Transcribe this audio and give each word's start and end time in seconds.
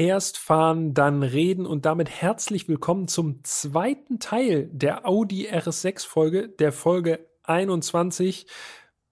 Erst 0.00 0.38
fahren, 0.38 0.94
dann 0.94 1.24
reden 1.24 1.66
und 1.66 1.84
damit 1.84 2.08
herzlich 2.08 2.68
willkommen 2.68 3.08
zum 3.08 3.42
zweiten 3.42 4.20
Teil 4.20 4.70
der 4.72 5.08
Audi 5.08 5.48
RS6 5.48 6.06
Folge, 6.06 6.48
der 6.48 6.70
Folge 6.70 7.26
21. 7.42 8.46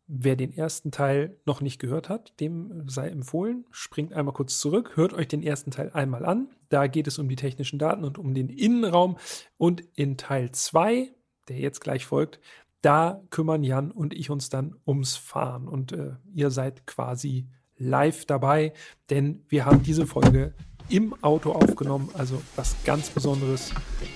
Wer 0.06 0.36
den 0.36 0.56
ersten 0.56 0.92
Teil 0.92 1.40
noch 1.44 1.60
nicht 1.60 1.80
gehört 1.80 2.08
hat, 2.08 2.38
dem 2.38 2.88
sei 2.88 3.08
empfohlen, 3.08 3.64
springt 3.72 4.12
einmal 4.12 4.32
kurz 4.32 4.60
zurück, 4.60 4.92
hört 4.94 5.12
euch 5.12 5.26
den 5.26 5.42
ersten 5.42 5.72
Teil 5.72 5.90
einmal 5.90 6.24
an. 6.24 6.50
Da 6.68 6.86
geht 6.86 7.08
es 7.08 7.18
um 7.18 7.28
die 7.28 7.34
technischen 7.34 7.80
Daten 7.80 8.04
und 8.04 8.16
um 8.16 8.32
den 8.32 8.48
Innenraum. 8.48 9.16
Und 9.58 9.82
in 9.96 10.16
Teil 10.16 10.52
2, 10.52 11.10
der 11.48 11.58
jetzt 11.58 11.80
gleich 11.80 12.06
folgt, 12.06 12.38
da 12.82 13.24
kümmern 13.30 13.64
Jan 13.64 13.90
und 13.90 14.14
ich 14.14 14.30
uns 14.30 14.50
dann 14.50 14.76
ums 14.86 15.16
Fahren. 15.16 15.66
Und 15.66 15.90
äh, 15.90 16.12
ihr 16.32 16.50
seid 16.50 16.86
quasi 16.86 17.48
live 17.76 18.24
dabei, 18.24 18.72
denn 19.10 19.44
wir 19.48 19.64
haben 19.66 19.82
diese 19.82 20.06
Folge 20.06 20.54
im 20.88 21.14
Auto 21.22 21.52
aufgenommen. 21.52 22.08
Also 22.14 22.40
was 22.56 22.76
ganz 22.84 23.10
Besonderes. 23.10 23.72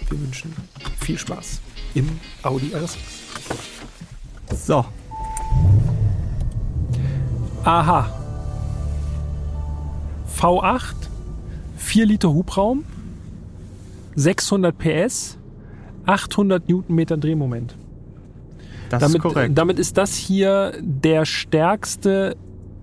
Wir 0.09 0.21
wünschen 0.21 0.55
viel 1.01 1.19
Spaß 1.19 1.61
im 1.95 2.09
Audi 2.43 2.73
RS. 2.75 2.97
So. 4.67 4.85
Aha. 7.65 8.17
V8, 10.37 10.95
4 11.77 12.07
Liter 12.07 12.33
Hubraum, 12.33 12.85
600 14.17 14.77
PS, 14.79 15.39
800 16.07 16.67
Newtonmeter 16.69 17.17
Drehmoment. 17.19 17.75
Das 18.89 19.03
damit, 19.03 19.17
ist 19.17 19.23
korrekt. 19.23 19.59
damit 19.59 19.79
ist 19.79 19.99
das 19.99 20.17
hier 20.17 20.73
der 20.81 21.25
stärkste 21.25 22.37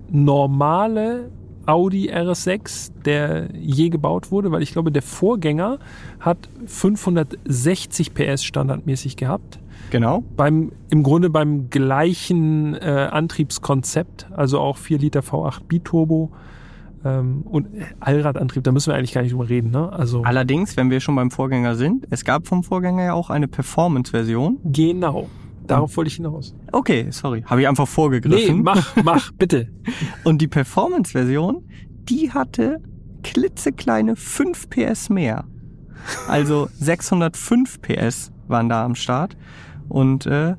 normale 0.10 1.32
Audi 1.68 2.12
RS6, 2.12 2.92
der 3.06 3.50
je 3.54 3.90
gebaut 3.90 4.32
wurde, 4.32 4.52
weil 4.52 4.62
ich 4.62 4.72
glaube, 4.72 4.92
der 4.92 5.02
Vorgänger 5.02 5.80
hat 6.20 6.50
560 6.66 8.14
PS 8.14 8.44
standardmäßig 8.44 9.18
gehabt. 9.18 9.60
Genau. 9.90 10.24
Beim, 10.36 10.72
Im 10.90 11.04
Grunde 11.04 11.30
beim 11.30 11.70
gleichen 11.70 12.76
äh, 12.76 13.10
Antriebskonzept, 13.12 14.28
also 14.32 14.60
auch 14.60 14.78
4 14.78 14.98
Liter 15.00 15.20
V8 15.22 15.62
Biturbo 15.68 16.32
ähm, 17.06 17.44
und 17.44 17.68
Allradantrieb, 18.00 18.64
da 18.64 18.72
müssen 18.72 18.92
wir 18.92 18.98
eigentlich 18.98 19.14
gar 19.14 19.22
nicht 19.22 19.34
drüber 19.34 19.50
reden. 19.50 19.72
Ne? 19.72 19.92
Also, 19.92 20.24
Allerdings, 20.24 20.78
wenn 20.78 20.90
wir 20.90 21.00
schon 21.00 21.16
beim 21.16 21.32
Vorgänger 21.32 21.76
sind, 21.76 22.08
es 22.10 22.26
gab 22.26 22.48
vom 22.48 22.64
Vorgänger 22.64 23.04
ja 23.04 23.14
auch 23.14 23.30
eine 23.30 23.48
Performance-Version. 23.48 24.60
genau, 24.66 25.28
darauf 25.68 25.96
wollte 25.98 26.10
ich 26.10 26.16
hinaus. 26.16 26.56
Okay, 26.72 27.08
sorry, 27.12 27.44
habe 27.44 27.62
ich 27.62 27.68
einfach 27.68 27.88
vorgegriffen. 27.88 28.58
Nee, 28.58 28.64
mach, 28.64 28.96
mach, 29.04 29.32
bitte. 29.38 29.70
Und 30.24 30.42
die 30.42 30.48
Performance-Version, 30.48 31.68
die 32.10 32.32
hatte 32.32 32.82
klitzekleine 33.24 34.16
5 34.16 34.70
PS 34.70 35.10
mehr. 35.10 35.46
Also 36.28 36.70
605 36.80 37.82
PS 37.82 38.32
waren 38.48 38.70
da 38.70 38.86
am 38.86 38.96
Start. 38.96 39.38
Und 39.90 40.26
äh, 40.26 40.56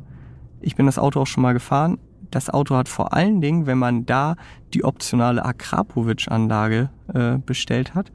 ich 0.61 0.77
bin 0.77 0.87
das 0.87 0.99
Auto 0.99 1.21
auch 1.21 1.27
schon 1.27 1.43
mal 1.43 1.55
gefahren. 1.55 1.99
Das 2.31 2.51
Auto 2.51 2.77
hat 2.77 2.89
vor 2.89 3.15
allen 3.15 3.41
Dingen, 3.41 3.67
wenn 3.67 3.79
man 3.79 4.05
da 4.05 4.37
die 4.75 4.85
optionale 4.85 5.45
Akrapovic-Anlage 5.45 6.91
äh, 7.15 7.39
bestellt 7.39 7.95
hat, 7.95 8.13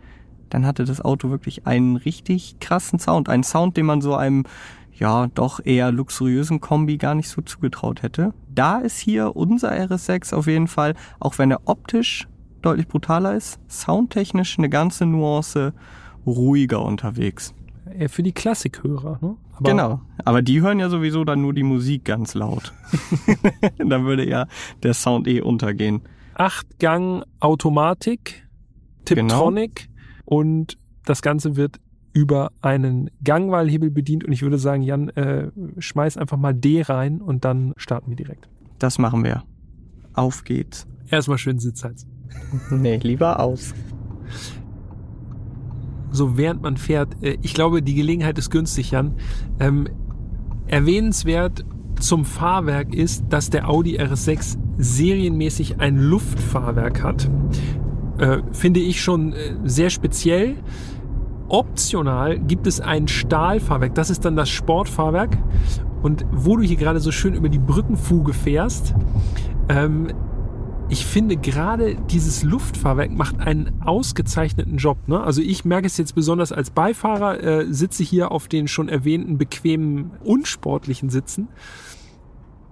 dann 0.50 0.68
hatte 0.68 0.86
das 0.86 1.02
Auto 1.02 1.32
wirklich 1.32 1.66
einen 1.66 1.96
richtig 1.96 2.60
krassen 2.60 3.00
Sound. 3.00 3.28
Einen 3.28 3.44
Sound, 3.44 3.76
den 3.76 3.88
man 3.88 4.02
so 4.02 4.16
einem 4.16 4.44
ja 4.94 5.28
doch 5.28 5.60
eher 5.64 5.92
luxuriösen 5.92 6.62
Kombi 6.62 6.98
gar 6.98 7.16
nicht 7.16 7.30
so 7.30 7.42
zugetraut 7.42 8.04
hätte. 8.04 8.34
Da 8.50 8.80
ist 8.80 9.00
hier 9.00 9.36
unser 9.36 9.72
RS6 9.72 10.34
auf 10.34 10.48
jeden 10.48 10.68
Fall, 10.68 10.96
auch 11.20 11.38
wenn 11.38 11.52
er 11.52 11.62
optisch 11.66 12.28
deutlich 12.62 12.88
brutaler 12.88 13.36
ist, 13.36 13.60
soundtechnisch 13.68 14.58
eine 14.58 14.70
ganze 14.70 15.06
Nuance 15.06 15.74
ruhiger 16.26 16.84
unterwegs. 16.84 17.54
Eher 17.98 18.10
für 18.10 18.24
die 18.24 18.32
Klassikhörer. 18.32 19.20
Ne? 19.22 19.36
Aber 19.56 19.70
genau, 19.70 20.02
aber 20.24 20.42
die 20.42 20.62
hören 20.62 20.80
ja 20.80 20.90
sowieso 20.90 21.24
dann 21.26 21.42
nur 21.42 21.54
die 21.54 21.64
Musik 21.64 22.06
ganz 22.06 22.34
laut. 22.34 22.74
dann 23.78 24.06
würde 24.06 24.28
ja 24.28 24.48
der 24.82 24.94
Sound 24.94 25.28
eh 25.28 25.42
untergehen. 25.42 26.02
Acht-Gang 26.36 27.24
Automatik, 27.40 28.48
Tiptronic 29.06 29.90
und 30.26 30.78
das 31.06 31.22
Ganze 31.22 31.56
wird 31.56 31.80
über 32.14 32.52
einen 32.62 33.10
Gangwahlhebel 33.24 33.90
bedient 33.90 34.24
und 34.24 34.32
ich 34.32 34.44
würde 34.44 34.58
sagen, 34.58 34.84
Jan, 34.84 35.10
äh, 35.10 35.52
schmeiß 35.78 36.18
einfach 36.18 36.38
mal 36.38 36.54
D 36.54 36.82
rein 36.84 37.22
und 37.22 37.44
dann 37.44 37.74
starten 37.76 38.10
wir 38.10 38.16
direkt. 38.16 38.48
Das 38.80 39.00
machen 39.00 39.24
wir. 39.24 39.44
Auf 40.14 40.44
geht's. 40.44 40.88
Erstmal 41.10 41.38
schön 41.38 41.60
Sitzhals. 41.60 42.08
Nee, 42.72 42.98
lieber 42.98 43.40
aus. 43.40 43.74
So 46.12 46.38
während 46.38 46.62
man 46.62 46.78
fährt, 46.78 47.22
äh, 47.24 47.38
ich 47.42 47.54
glaube, 47.54 47.82
die 47.82 47.96
Gelegenheit 47.96 48.38
ist 48.38 48.50
günstig, 48.50 48.92
Jan. 48.92 49.16
Ähm, 49.60 49.88
erwähnenswert 50.68 51.66
zum 52.00 52.26
Fahrwerk 52.26 52.94
ist, 52.94 53.26
dass 53.30 53.50
der 53.50 53.70
Audi 53.70 54.00
RS6 54.00 54.58
serienmäßig 54.78 55.80
ein 55.80 55.98
Luftfahrwerk 55.98 57.04
hat. 57.04 57.30
Äh, 58.18 58.40
finde 58.52 58.80
ich 58.80 59.02
schon 59.02 59.34
äh, 59.34 59.56
sehr 59.64 59.90
speziell. 59.90 60.56
Optional 61.54 62.40
gibt 62.40 62.66
es 62.66 62.82
ein 62.82 63.08
Stahlfahrwerk. 63.08 63.94
Das 63.94 64.10
ist 64.10 64.26
dann 64.26 64.36
das 64.36 64.50
Sportfahrwerk. 64.50 65.38
Und 66.02 66.26
wo 66.32 66.58
du 66.58 66.64
hier 66.64 66.78
gerade 66.78 67.00
so 67.00 67.12
schön 67.12 67.36
über 67.36 67.48
die 67.48 67.60
Brückenfuge 67.60 68.34
fährst, 68.34 68.96
ähm, 69.70 70.12
ich 70.90 71.06
finde 71.06 71.38
gerade 71.38 71.96
dieses 72.10 72.42
Luftfahrwerk 72.42 73.12
macht 73.12 73.40
einen 73.40 73.84
ausgezeichneten 73.84 74.78
Job. 74.78 74.98
Ne? 75.08 75.22
Also 75.22 75.42
ich 75.42 75.64
merke 75.64 75.86
es 75.86 75.98
jetzt 75.98 76.16
besonders 76.16 76.52
als 76.52 76.72
Beifahrer, 76.72 77.44
äh, 77.44 77.72
sitze 77.72 78.04
hier 78.04 78.32
auf 78.32 78.48
den 78.48 78.68
schon 78.68 78.90
erwähnten 78.90 79.38
bequemen, 79.38 80.10
unsportlichen 80.24 81.12
Sitzen. 81.12 81.50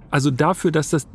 Also 0.09 0.31
dafür, 0.31 0.71
dass 0.71 0.89
das 0.89 1.07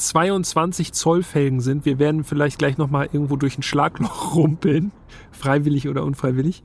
22 0.00 0.92
Zoll 0.92 1.22
Felgen 1.22 1.60
sind, 1.60 1.84
wir 1.84 1.98
werden 1.98 2.24
vielleicht 2.24 2.58
gleich 2.58 2.78
nochmal 2.78 3.08
irgendwo 3.12 3.36
durch 3.36 3.58
ein 3.58 3.62
Schlagloch 3.62 4.34
rumpeln, 4.34 4.92
freiwillig 5.30 5.88
oder 5.88 6.04
unfreiwillig, 6.04 6.62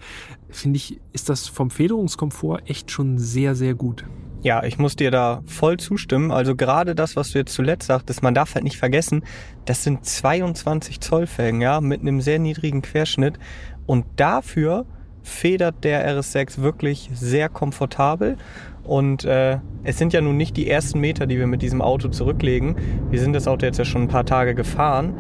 finde 0.50 0.78
ich, 0.78 1.00
ist 1.12 1.29
das 1.29 1.47
vom 1.47 1.69
Federungskomfort 1.69 2.62
echt 2.66 2.91
schon 2.91 3.18
sehr, 3.18 3.56
sehr 3.56 3.74
gut. 3.75 4.06
Ja, 4.41 4.63
ich 4.63 4.78
muss 4.78 4.95
dir 4.95 5.09
da 5.09 5.41
voll 5.47 5.78
zustimmen. 5.78 6.31
Also 6.31 6.56
gerade 6.56 6.94
das, 6.94 7.16
was 7.16 7.31
du 7.31 7.40
jetzt 7.40 7.53
zuletzt 7.53 7.88
sagtest, 7.88 8.22
man 8.22 8.35
darf 8.35 8.53
halt 8.53 8.63
nicht 8.63 8.78
vergessen, 8.78 9.24
das 9.66 9.84
sind 9.84 10.06
22 10.06 11.01
Zoll 11.01 11.25
Felgen, 11.25 11.62
ja, 11.62 11.81
mit 11.81 12.01
einem 12.01 12.22
sehr 12.22 12.38
niedrigen 12.38 12.84
Querschnitt. 12.84 13.40
Und 13.88 14.06
dafür 14.18 14.85
federt 15.24 15.84
der 15.84 16.07
RS6 16.07 16.62
wirklich 16.62 17.09
sehr 17.13 17.50
komfortabel. 17.50 18.38
Und 18.85 19.25
äh, 19.25 19.57
es 19.84 19.97
sind 19.97 20.13
ja 20.13 20.22
nun 20.22 20.38
nicht 20.38 20.57
die 20.57 20.69
ersten 20.69 21.00
Meter, 21.00 21.25
die 21.25 21.38
wir 21.38 21.47
mit 21.47 21.62
diesem 21.62 21.81
Auto 21.81 22.07
zurücklegen. 22.07 22.75
Wir 23.09 23.19
sind 23.19 23.34
das 23.34 23.47
Auto 23.47 23.66
jetzt 23.66 23.78
ja 23.78 23.85
schon 23.85 24.03
ein 24.03 24.07
paar 24.07 24.25
Tage 24.25 24.56
gefahren, 24.56 25.16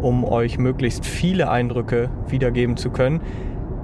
um 0.00 0.24
euch 0.24 0.58
möglichst 0.58 1.04
viele 1.04 1.50
Eindrücke 1.50 2.10
wiedergeben 2.28 2.76
zu 2.76 2.90
können. 2.90 3.20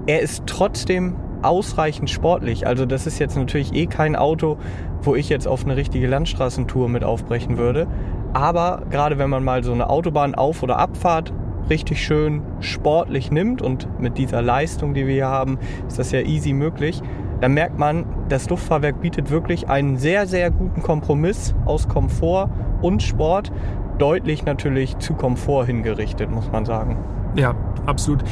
Er 0.07 0.21
ist 0.21 0.45
trotzdem 0.47 1.17
ausreichend 1.43 2.11
sportlich. 2.11 2.67
Also 2.67 2.87
das 2.87 3.07
ist 3.07 3.19
jetzt 3.19 3.37
natürlich 3.37 3.75
eh 3.75 3.87
kein 3.87 4.17
Auto, 4.17 4.57
wo 5.03 5.15
ich 5.15 5.29
jetzt 5.29 5.47
auf 5.47 5.65
eine 5.65 5.77
richtige 5.77 6.07
Landstraßentour 6.07 6.89
mit 6.89 7.05
aufbrechen 7.05 7.59
würde. 7.59 7.87
Aber 8.33 8.83
gerade 8.91 9.19
wenn 9.19 9.31
man 9.31 9.45
mal 9.45 9.63
so 9.65 9.73
eine 9.73 9.89
Autobahn 9.89 10.35
auf- 10.35 10.63
oder 10.63 10.79
abfahrt 10.79 11.33
richtig 11.69 12.05
schön 12.05 12.43
sportlich 12.61 13.31
nimmt 13.31 13.61
und 13.61 13.89
mit 14.01 14.19
dieser 14.19 14.43
Leistung, 14.43 14.95
die 14.95 15.07
wir 15.07 15.15
hier 15.15 15.29
haben, 15.29 15.59
ist 15.87 15.99
das 15.99 16.13
ja 16.13 16.21
easy 16.21 16.53
möglich, 16.53 17.03
dann 17.41 17.55
merkt 17.55 17.79
man, 17.79 18.05
das 18.29 18.49
Luftfahrwerk 18.49 19.01
bietet 19.01 19.31
wirklich 19.31 19.69
einen 19.69 19.97
sehr, 19.97 20.27
sehr 20.27 20.51
guten 20.51 20.83
Kompromiss 20.83 21.55
aus 21.65 21.89
Komfort 21.89 22.51
und 22.83 23.03
Sport. 23.03 23.53
Deutlich 23.99 24.45
natürlich 24.45 24.99
zu 24.99 25.15
Komfort 25.15 25.67
hingerichtet, 25.67 26.31
muss 26.31 26.51
man 26.51 26.65
sagen. 26.65 26.97
Ja, 27.35 27.55
absolut. 27.87 28.25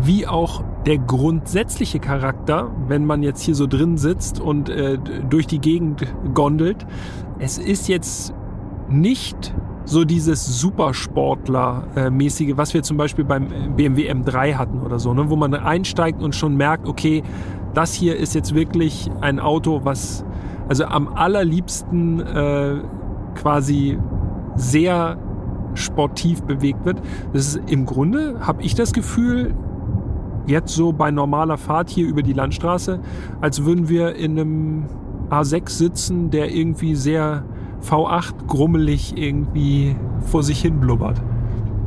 Wie 0.00 0.26
auch 0.26 0.62
der 0.86 0.98
grundsätzliche 0.98 1.98
Charakter, 1.98 2.70
wenn 2.86 3.04
man 3.04 3.22
jetzt 3.22 3.42
hier 3.42 3.54
so 3.54 3.66
drin 3.66 3.98
sitzt 3.98 4.40
und 4.40 4.68
äh, 4.68 4.98
durch 5.28 5.46
die 5.46 5.58
Gegend 5.58 6.06
gondelt. 6.34 6.86
Es 7.38 7.58
ist 7.58 7.88
jetzt 7.88 8.32
nicht 8.88 9.54
so 9.84 10.04
dieses 10.04 10.60
Supersportler-mäßige, 10.60 12.56
was 12.56 12.74
wir 12.74 12.82
zum 12.82 12.96
Beispiel 12.96 13.24
beim 13.24 13.74
BMW 13.74 14.10
M3 14.10 14.54
hatten 14.54 14.80
oder 14.80 14.98
so, 14.98 15.14
ne? 15.14 15.30
wo 15.30 15.36
man 15.36 15.54
einsteigt 15.54 16.22
und 16.22 16.34
schon 16.34 16.56
merkt, 16.56 16.86
okay, 16.88 17.22
das 17.78 17.94
hier 17.94 18.16
ist 18.16 18.34
jetzt 18.34 18.56
wirklich 18.56 19.08
ein 19.20 19.38
Auto, 19.38 19.82
was 19.84 20.24
also 20.68 20.86
am 20.86 21.06
allerliebsten 21.06 22.18
äh, 22.18 22.74
quasi 23.36 23.96
sehr 24.56 25.16
sportiv 25.74 26.42
bewegt 26.42 26.84
wird. 26.84 27.00
Das 27.32 27.54
ist 27.54 27.70
im 27.70 27.86
Grunde, 27.86 28.40
habe 28.40 28.64
ich 28.64 28.74
das 28.74 28.92
Gefühl, 28.92 29.54
jetzt 30.48 30.74
so 30.74 30.92
bei 30.92 31.12
normaler 31.12 31.56
Fahrt 31.56 31.88
hier 31.88 32.08
über 32.08 32.24
die 32.24 32.32
Landstraße, 32.32 32.98
als 33.40 33.64
würden 33.64 33.88
wir 33.88 34.16
in 34.16 34.32
einem 34.32 34.86
A6 35.30 35.70
sitzen, 35.70 36.30
der 36.30 36.52
irgendwie 36.52 36.96
sehr 36.96 37.44
V8 37.88 38.48
grummelig 38.48 39.16
irgendwie 39.16 39.94
vor 40.22 40.42
sich 40.42 40.60
hin 40.60 40.80
blubbert. 40.80 41.22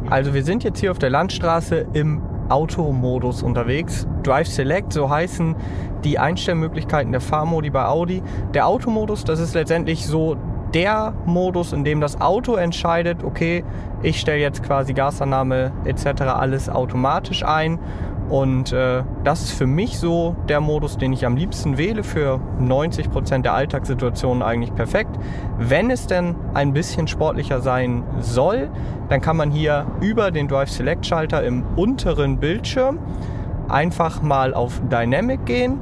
Also 0.10 0.34
wir 0.34 0.46
sind 0.46 0.64
jetzt 0.64 0.80
hier 0.80 0.92
auf 0.92 1.00
der 1.00 1.10
Landstraße 1.10 1.86
im 1.92 2.22
Automodus 2.52 3.44
unterwegs. 3.44 4.08
Drive 4.24 4.48
Select, 4.48 4.94
so 4.94 5.10
heißen 5.10 5.56
die 6.04 6.20
Einstellmöglichkeiten 6.20 7.12
der 7.12 7.22
Fahrmodi 7.22 7.70
bei 7.70 7.86
Audi. 7.86 8.22
Der 8.54 8.68
Automodus, 8.68 9.24
das 9.24 9.40
ist 9.40 9.54
letztendlich 9.54 10.06
so 10.06 10.36
der 10.74 11.14
Modus, 11.26 11.74
in 11.74 11.84
dem 11.84 12.02
das 12.02 12.20
Auto 12.22 12.56
entscheidet, 12.56 13.24
okay, 13.24 13.64
ich 14.04 14.20
stelle 14.20 14.40
jetzt 14.40 14.64
quasi 14.64 14.94
Gasannahme 14.94 15.72
etc. 15.86 16.22
alles 16.22 16.70
automatisch 16.70 17.44
ein. 17.44 17.80
Und 18.32 18.72
äh, 18.72 19.04
das 19.26 19.44
ist 19.44 19.52
für 19.52 19.68
mich 19.68 20.00
so 20.00 20.38
der 20.48 20.62
Modus, 20.62 20.98
den 20.98 21.12
ich 21.12 21.26
am 21.26 21.36
liebsten 21.36 21.78
wähle. 21.78 22.02
Für 22.02 22.40
90 22.60 23.12
Prozent 23.12 23.44
der 23.44 23.54
Alltagssituationen 23.54 24.42
eigentlich 24.42 24.74
perfekt. 24.74 25.20
Wenn 25.60 25.92
es 25.92 26.08
denn 26.08 26.36
ein 26.54 26.72
bisschen 26.72 27.10
sportlicher 27.10 27.60
sein 27.60 28.04
soll, 28.22 28.70
dann 29.10 29.20
kann 29.20 29.36
man 29.36 29.52
hier 29.52 29.86
über 30.00 30.32
den 30.32 30.48
Drive 30.48 30.70
Select 30.70 31.06
Schalter 31.06 31.44
im 31.44 31.64
unteren 31.76 32.38
Bildschirm 32.38 33.00
einfach 33.68 34.22
mal 34.22 34.54
auf 34.54 34.82
Dynamic 34.90 35.46
gehen 35.46 35.80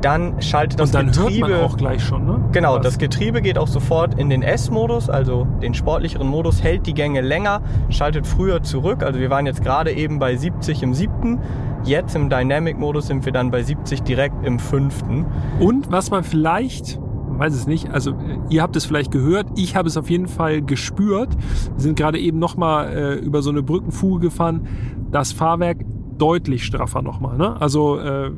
dann 0.00 0.40
schaltet 0.40 0.78
das 0.80 0.90
Und 0.90 0.94
dann 0.94 1.06
Getriebe. 1.06 1.48
hört 1.48 1.60
man 1.60 1.70
auch 1.70 1.76
gleich 1.76 2.02
schon, 2.04 2.24
ne? 2.26 2.40
Genau, 2.52 2.76
Was? 2.76 2.82
das 2.82 2.98
Getriebe 2.98 3.42
geht 3.42 3.58
auch 3.58 3.68
sofort 3.68 4.18
in 4.18 4.30
den 4.30 4.42
S-Modus, 4.42 5.10
also 5.10 5.46
den 5.62 5.74
sportlicheren 5.74 6.28
Modus, 6.28 6.62
hält 6.62 6.86
die 6.86 6.94
Gänge 6.94 7.20
länger, 7.20 7.62
schaltet 7.90 8.26
früher 8.26 8.62
zurück. 8.62 9.02
Also 9.02 9.18
wir 9.20 9.30
waren 9.30 9.46
jetzt 9.46 9.62
gerade 9.62 9.92
eben 9.92 10.18
bei 10.18 10.36
70 10.36 10.82
im 10.82 10.94
siebten. 10.94 11.40
Jetzt 11.84 12.14
im 12.14 12.28
Dynamic-Modus 12.28 13.06
sind 13.06 13.24
wir 13.24 13.32
dann 13.32 13.50
bei 13.50 13.62
70 13.62 14.02
direkt 14.02 14.44
im 14.44 14.58
fünften. 14.58 15.26
Und 15.60 15.90
was 15.90 16.10
man 16.10 16.24
vielleicht, 16.24 17.00
weiß 17.28 17.54
es 17.54 17.66
nicht, 17.66 17.90
also 17.90 18.10
äh, 18.12 18.14
ihr 18.50 18.62
habt 18.62 18.76
es 18.76 18.84
vielleicht 18.84 19.10
gehört, 19.10 19.46
ich 19.56 19.76
habe 19.76 19.88
es 19.88 19.96
auf 19.96 20.10
jeden 20.10 20.28
Fall 20.28 20.62
gespürt. 20.62 21.36
Wir 21.74 21.80
sind 21.80 21.98
gerade 21.98 22.18
eben 22.18 22.38
nochmal 22.38 22.88
äh, 22.92 23.14
über 23.14 23.42
so 23.42 23.50
eine 23.50 23.62
Brückenfuge 23.62 24.20
gefahren. 24.20 24.66
Das 25.10 25.32
Fahrwerk 25.32 25.78
deutlich 26.18 26.64
straffer 26.64 27.00
nochmal. 27.00 27.36
Ne? 27.38 27.60
Also 27.60 27.98
äh, 28.00 28.32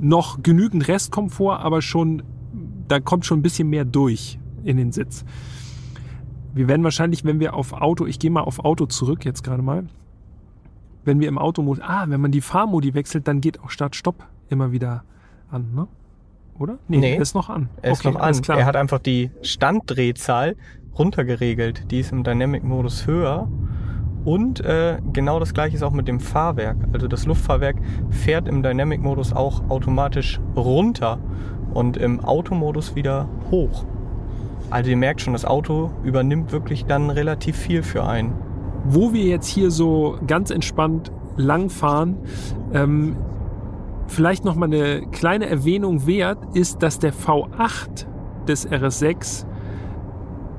noch 0.00 0.42
genügend 0.42 0.88
Restkomfort, 0.88 1.60
aber 1.60 1.82
schon, 1.82 2.22
da 2.88 3.00
kommt 3.00 3.26
schon 3.26 3.40
ein 3.40 3.42
bisschen 3.42 3.68
mehr 3.68 3.84
durch 3.84 4.38
in 4.64 4.76
den 4.76 4.92
Sitz. 4.92 5.24
Wir 6.54 6.68
werden 6.68 6.82
wahrscheinlich, 6.82 7.24
wenn 7.24 7.38
wir 7.38 7.54
auf 7.54 7.72
Auto, 7.72 8.06
ich 8.06 8.18
gehe 8.18 8.30
mal 8.30 8.40
auf 8.40 8.64
Auto 8.64 8.86
zurück 8.86 9.24
jetzt 9.24 9.44
gerade 9.44 9.62
mal, 9.62 9.86
wenn 11.04 11.20
wir 11.20 11.28
im 11.28 11.38
Automodus, 11.38 11.82
ah, 11.82 12.04
wenn 12.08 12.20
man 12.20 12.32
die 12.32 12.40
Fahrmodi 12.40 12.94
wechselt, 12.94 13.28
dann 13.28 13.40
geht 13.40 13.60
auch 13.60 13.70
Start-Stopp 13.70 14.26
immer 14.48 14.72
wieder 14.72 15.04
an, 15.50 15.74
ne? 15.74 15.86
Oder? 16.58 16.78
Nee. 16.88 17.16
ist 17.16 17.34
noch 17.34 17.48
an. 17.48 17.70
Er 17.80 17.92
ist 17.92 18.04
Okay, 18.04 18.12
noch 18.12 18.20
an. 18.20 18.42
Klar. 18.42 18.58
Er 18.58 18.66
hat 18.66 18.76
einfach 18.76 18.98
die 18.98 19.30
Standdrehzahl 19.40 20.56
runtergeregelt. 20.98 21.90
Die 21.90 22.00
ist 22.00 22.12
im 22.12 22.22
Dynamic-Modus 22.22 23.06
höher. 23.06 23.48
Und 24.24 24.60
äh, 24.60 24.98
genau 25.12 25.40
das 25.40 25.54
gleiche 25.54 25.76
ist 25.76 25.82
auch 25.82 25.92
mit 25.92 26.06
dem 26.06 26.20
Fahrwerk. 26.20 26.76
Also 26.92 27.08
das 27.08 27.26
Luftfahrwerk 27.26 27.76
fährt 28.10 28.48
im 28.48 28.62
Dynamic-Modus 28.62 29.32
auch 29.32 29.68
automatisch 29.70 30.40
runter 30.56 31.18
und 31.72 31.96
im 31.96 32.20
Automodus 32.20 32.94
wieder 32.94 33.28
hoch. 33.50 33.86
Also 34.70 34.90
ihr 34.90 34.96
merkt 34.96 35.20
schon, 35.20 35.32
das 35.32 35.44
Auto 35.44 35.90
übernimmt 36.04 36.52
wirklich 36.52 36.84
dann 36.84 37.10
relativ 37.10 37.56
viel 37.56 37.82
für 37.82 38.04
einen. 38.04 38.34
Wo 38.84 39.12
wir 39.12 39.24
jetzt 39.24 39.46
hier 39.46 39.70
so 39.70 40.18
ganz 40.26 40.50
entspannt 40.50 41.10
langfahren, 41.36 42.16
ähm, 42.72 43.16
vielleicht 44.06 44.44
noch 44.44 44.54
mal 44.54 44.66
eine 44.66 45.06
kleine 45.12 45.46
Erwähnung 45.46 46.06
wert, 46.06 46.38
ist, 46.54 46.82
dass 46.82 46.98
der 46.98 47.12
V8 47.12 48.06
des 48.46 48.68
RS6 48.68 49.46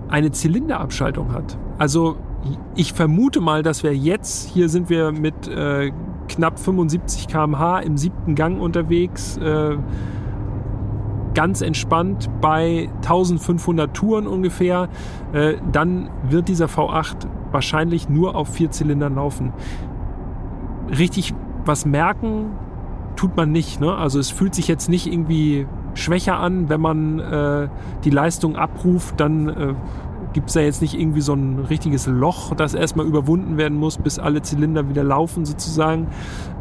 eine 0.10 0.32
Zylinderabschaltung 0.32 1.32
hat. 1.32 1.58
Also 1.78 2.18
ich 2.76 2.94
vermute 2.94 3.42
mal, 3.42 3.64
dass 3.64 3.84
wir 3.84 3.96
jetzt, 3.96 4.50
hier 4.50 4.70
sind 4.70 4.90
wir 4.90 5.12
mit 5.12 5.48
äh, 5.48 5.92
knapp 6.28 6.60
75 6.60 7.28
km/h 7.28 7.80
im 7.80 7.98
siebten 7.98 8.36
Gang 8.36 8.60
unterwegs, 8.60 9.38
äh, 9.38 9.78
ganz 11.34 11.62
entspannt 11.62 12.30
bei 12.42 12.90
1500 12.98 13.94
Touren 13.94 14.28
ungefähr, 14.28 14.90
äh, 15.34 15.56
dann 15.72 16.10
wird 16.30 16.48
dieser 16.48 16.66
V8 16.66 17.28
wahrscheinlich 17.52 18.10
nur 18.10 18.36
auf 18.36 18.50
vier 18.50 18.72
Zylindern 18.72 19.16
laufen. 19.16 19.54
Richtig 20.98 21.34
was 21.66 21.86
merken 21.86 22.52
tut 23.16 23.36
man 23.38 23.52
nicht. 23.52 23.82
Ne? 23.82 23.94
Also 23.94 24.20
es 24.20 24.32
fühlt 24.32 24.56
sich 24.56 24.68
jetzt 24.68 24.90
nicht 24.90 25.08
irgendwie 25.08 25.68
schwächer 25.94 26.38
an, 26.38 26.70
wenn 26.70 26.82
man 26.82 27.20
äh, 27.20 27.68
die 28.04 28.10
Leistung 28.10 28.56
abruft, 28.56 29.20
dann 29.20 29.50
äh, 29.50 29.74
gibt 30.34 30.48
es 30.48 30.54
da 30.54 30.62
jetzt 30.62 30.82
nicht 30.82 31.00
irgendwie 31.00 31.22
so 31.22 31.34
ein 31.34 31.60
richtiges 31.60 32.08
Loch, 32.08 32.56
das 32.56 32.74
erstmal 32.74 33.06
überwunden 33.06 33.58
werden 33.58 33.78
muss, 33.78 33.98
bis 33.98 34.20
alle 34.20 34.42
Zylinder 34.42 34.90
wieder 34.90 35.04
laufen 35.04 35.46
sozusagen. 35.46 36.08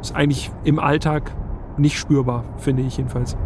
Ist 0.01 0.15
eigentlich 0.15 0.51
im 0.65 0.79
Alltag 0.79 1.33
nicht 1.77 1.99
spürbar, 1.99 2.45
finde 2.59 2.83
ich 2.83 2.97
jedenfalls. 2.97 3.37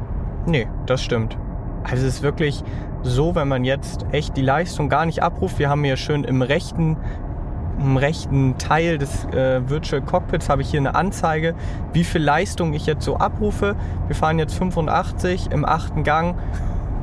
Nee, 0.46 0.66
das 0.86 1.02
stimmt. 1.02 1.36
Also 1.84 2.06
es 2.06 2.16
ist 2.16 2.22
wirklich 2.22 2.64
so, 3.02 3.34
wenn 3.34 3.48
man 3.48 3.64
jetzt 3.64 4.06
echt 4.12 4.36
die 4.36 4.42
Leistung 4.42 4.88
gar 4.88 5.06
nicht 5.06 5.22
abruft. 5.22 5.58
Wir 5.58 5.68
haben 5.68 5.84
hier 5.84 5.96
schön 5.96 6.24
im 6.24 6.40
rechten, 6.40 6.96
im 7.78 7.96
rechten 7.96 8.56
Teil 8.56 8.98
des 8.98 9.26
äh, 9.26 9.68
Virtual 9.68 10.00
Cockpits 10.00 10.48
habe 10.48 10.62
ich 10.62 10.70
hier 10.70 10.80
eine 10.80 10.94
Anzeige, 10.94 11.54
wie 11.92 12.04
viel 12.04 12.22
Leistung 12.22 12.72
ich 12.72 12.86
jetzt 12.86 13.04
so 13.04 13.16
abrufe. 13.16 13.76
Wir 14.06 14.16
fahren 14.16 14.38
jetzt 14.38 14.54
85 14.54 15.50
im 15.50 15.64
achten 15.64 16.02
Gang. 16.02 16.36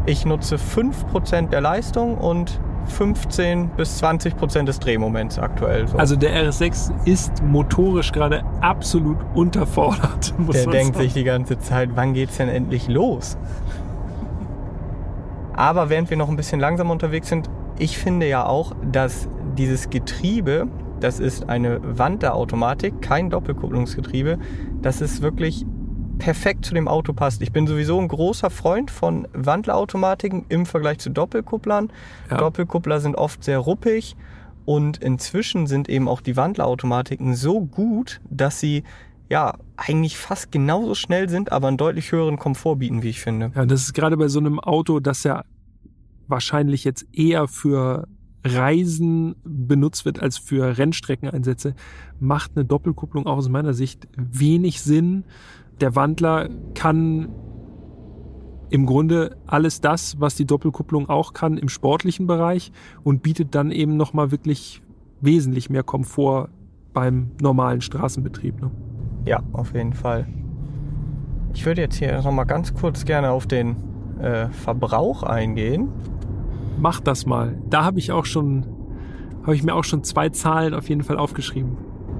Ich 0.07 0.25
nutze 0.25 0.56
5% 0.56 1.50
der 1.50 1.62
Leistung 1.62 2.18
und 2.18 2.59
15 2.92 3.72
bis 3.78 3.98
20 3.98 4.38
Prozent 4.38 4.70
des 4.70 4.80
Drehmoments 4.80 5.40
aktuell. 5.40 5.88
So. 5.88 5.98
Also 5.98 6.16
der 6.16 6.32
RS6 6.46 7.08
ist 7.08 7.44
motorisch 7.44 8.12
gerade 8.12 8.44
absolut 8.62 9.18
unterfordert. 9.34 10.34
Muss 10.38 10.56
der 10.56 10.68
denkt 10.68 10.96
sagen. 10.96 11.06
sich 11.06 11.14
die 11.14 11.24
ganze 11.24 11.60
Zeit, 11.60 11.92
wann 11.96 12.14
geht's 12.14 12.38
denn 12.38 12.50
endlich 12.50 12.88
los? 12.88 13.38
Aber 15.54 15.90
während 15.90 16.10
wir 16.10 16.18
noch 16.18 16.30
ein 16.30 16.36
bisschen 16.36 16.60
langsamer 16.60 16.92
unterwegs 16.92 17.28
sind, 17.28 17.50
ich 17.78 17.98
finde 17.98 18.28
ja 18.28 18.46
auch, 18.46 18.74
dass 18.92 19.28
dieses 19.58 19.90
Getriebe, 19.90 20.68
das 21.00 21.20
ist 21.20 21.50
eine 21.50 21.80
Wandlerautomatik, 21.84 23.02
kein 23.02 23.30
Doppelkupplungsgetriebe, 23.30 24.38
dass 24.82 25.02
es 25.02 25.22
wirklich 25.22 25.66
perfekt 26.21 26.65
zu 26.65 26.75
dem 26.75 26.88
Auto 26.88 27.13
passt. 27.13 27.41
Ich 27.41 27.51
bin 27.51 27.65
sowieso 27.65 28.00
ein 28.00 28.07
großer 28.07 28.51
Freund 28.51 28.91
von 28.91 29.27
Wandlerautomatiken 29.33 30.45
im 30.50 30.68
Vergleich 30.68 31.00
zu 31.00 31.09
Doppelkupplern. 31.09 31.91
Ja. 32.29 32.38
Doppelkuppler 32.38 33.00
sind 33.00 33.15
oft 33.15 33.44
sehr 33.44 33.57
ruppig 33.57 34.15
und 34.63 35.00
inzwischen 35.00 35.65
sind 35.65 35.89
eben 35.89 36.07
auch 36.07 36.21
die 36.21 36.38
Wandlerautomatiken 36.38 37.33
so 37.33 37.62
gut, 37.62 38.21
dass 38.29 38.59
sie 38.59 38.83
ja 39.29 39.56
eigentlich 39.77 40.15
fast 40.15 40.51
genauso 40.51 40.94
schnell 40.94 41.28
sind, 41.28 41.51
aber 41.51 41.69
einen 41.69 41.78
deutlich 41.78 42.11
höheren 42.11 42.37
Komfort 42.37 42.75
bieten, 42.75 43.01
wie 43.01 43.09
ich 43.09 43.19
finde. 43.19 43.51
Ja, 43.56 43.66
das 43.66 43.81
ist 43.81 43.94
gerade 43.94 44.16
bei 44.16 44.28
so 44.28 44.40
einem 44.40 44.59
Auto, 44.59 44.99
das 44.99 45.23
ja 45.23 45.44
wahrscheinlich 46.28 46.83
jetzt 46.83 47.07
eher 47.13 47.47
für 47.47 48.07
Reisen 48.44 49.35
benutzt 49.44 50.06
wird 50.06 50.19
als 50.19 50.37
für 50.37 50.78
Rennstreckeneinsätze, 50.78 51.73
macht 52.19 52.51
eine 52.56 52.66
Doppelkupplung 52.66 53.25
auch 53.25 53.37
aus 53.37 53.49
meiner 53.49 53.73
Sicht 53.73 54.07
wenig 54.16 54.81
Sinn. 54.81 55.23
Der 55.80 55.95
Wandler 55.95 56.49
kann 56.75 57.30
im 58.69 58.85
Grunde 58.85 59.37
alles 59.47 59.81
das, 59.81 60.19
was 60.19 60.35
die 60.35 60.45
Doppelkupplung 60.45 61.09
auch 61.09 61.33
kann 61.33 61.57
im 61.57 61.69
sportlichen 61.69 62.25
Bereich 62.25 62.71
und 63.04 63.21
bietet 63.21 63.54
dann 63.54 63.69
eben 63.71 63.97
nochmal 63.97 64.31
wirklich 64.31 64.81
wesentlich 65.19 65.69
mehr 65.69 65.83
Komfort 65.83 66.49
beim 66.94 67.31
normalen 67.42 67.81
Straßenbetrieb. 67.81 68.61
Ne? 68.61 68.71
Ja, 69.25 69.42
auf 69.54 69.73
jeden 69.73 69.94
Fall. 69.94 70.25
Ich 71.54 71.66
würde 71.66 71.81
jetzt 71.81 71.95
hier 71.95 72.21
nochmal 72.21 72.45
ganz 72.45 72.73
kurz 72.73 73.04
gerne 73.04 73.31
auf 73.31 73.45
den 73.45 73.75
äh, 74.21 74.47
Verbrauch 74.49 75.23
eingehen. 75.23 75.90
Mach 76.80 77.01
das 77.01 77.25
mal. 77.25 77.57
Da 77.69 77.83
habe 77.83 77.99
ich 77.99 78.11
auch 78.11 78.25
schon, 78.25 78.66
habe 79.42 79.56
ich 79.56 79.63
mir 79.63 79.75
auch 79.75 79.83
schon 79.83 80.04
zwei 80.04 80.30
Zahlen 80.30 80.73
auf 80.73 80.87
jeden 80.90 81.04
Fall 81.04 81.18
aufgeschrieben. 81.18 81.78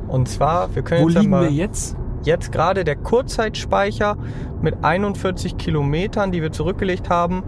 Und 0.08 0.28
zwar, 0.28 0.76
wir 0.76 0.82
können 0.84 1.04
Wo 1.04 1.10
jetzt 1.10 1.20
liegen 1.20 1.32
mal 1.32 1.44
wir 1.44 1.52
jetzt? 1.52 1.96
Jetzt 2.24 2.52
gerade 2.52 2.84
der 2.84 2.96
Kurzzeitspeicher 2.96 4.18
mit 4.62 4.84
41 4.84 5.58
Kilometern, 5.58 6.32
die 6.32 6.42
wir 6.42 6.52
zurückgelegt 6.52 7.10
haben, 7.10 7.44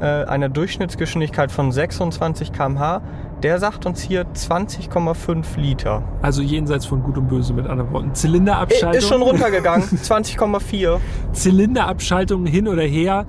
äh, 0.00 0.04
einer 0.04 0.48
Durchschnittsgeschwindigkeit 0.48 1.50
von 1.50 1.72
26 1.72 2.52
km/h, 2.52 3.02
der 3.42 3.58
sagt 3.58 3.86
uns 3.86 4.02
hier 4.02 4.26
20,5 4.26 5.58
Liter. 5.58 6.02
Also 6.22 6.42
jenseits 6.42 6.86
von 6.86 7.02
Gut 7.02 7.18
und 7.18 7.28
Böse 7.28 7.52
mit 7.54 7.66
anderen 7.66 7.92
Worten. 7.92 8.14
Zylinderabschaltung. 8.14 8.98
Ist 8.98 9.08
schon 9.08 9.22
runtergegangen, 9.22 9.86
20,4. 9.88 10.98
Zylinderabschaltung 11.32 12.46
hin 12.46 12.68
oder 12.68 12.82
her. 12.82 13.26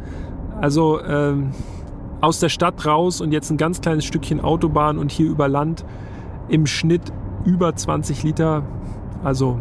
Also 0.59 1.01
ähm, 1.03 1.51
aus 2.21 2.39
der 2.39 2.49
Stadt 2.49 2.85
raus 2.85 3.21
und 3.21 3.31
jetzt 3.31 3.49
ein 3.51 3.57
ganz 3.57 3.81
kleines 3.81 4.05
Stückchen 4.05 4.41
Autobahn 4.41 4.97
und 4.97 5.11
hier 5.11 5.27
über 5.27 5.47
Land 5.47 5.85
im 6.49 6.65
Schnitt 6.65 7.13
über 7.45 7.75
20 7.75 8.23
Liter. 8.23 8.63
Also 9.23 9.59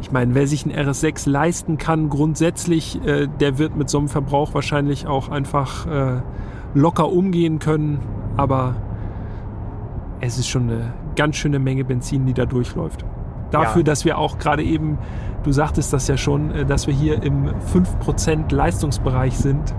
ich 0.00 0.12
meine, 0.12 0.34
wer 0.34 0.46
sich 0.46 0.64
ein 0.66 0.72
RS6 0.72 1.28
leisten 1.28 1.78
kann, 1.78 2.08
grundsätzlich, 2.08 3.04
äh, 3.04 3.26
der 3.26 3.58
wird 3.58 3.76
mit 3.76 3.90
so 3.90 3.98
einem 3.98 4.08
Verbrauch 4.08 4.54
wahrscheinlich 4.54 5.06
auch 5.06 5.28
einfach 5.28 5.86
äh, 5.86 6.20
locker 6.74 7.10
umgehen 7.10 7.58
können. 7.58 8.00
Aber 8.36 8.76
es 10.20 10.38
ist 10.38 10.48
schon 10.48 10.64
eine 10.64 10.92
ganz 11.16 11.36
schöne 11.36 11.58
Menge 11.58 11.84
Benzin, 11.84 12.26
die 12.26 12.34
da 12.34 12.46
durchläuft. 12.46 13.04
Dafür, 13.50 13.80
ja. 13.80 13.84
dass 13.84 14.04
wir 14.04 14.18
auch 14.18 14.38
gerade 14.38 14.62
eben, 14.62 14.98
du 15.42 15.52
sagtest 15.52 15.92
das 15.92 16.06
ja 16.08 16.16
schon, 16.16 16.50
äh, 16.52 16.64
dass 16.64 16.86
wir 16.86 16.94
hier 16.94 17.22
im 17.22 17.48
5% 17.72 18.54
Leistungsbereich 18.54 19.36
sind. 19.36 19.74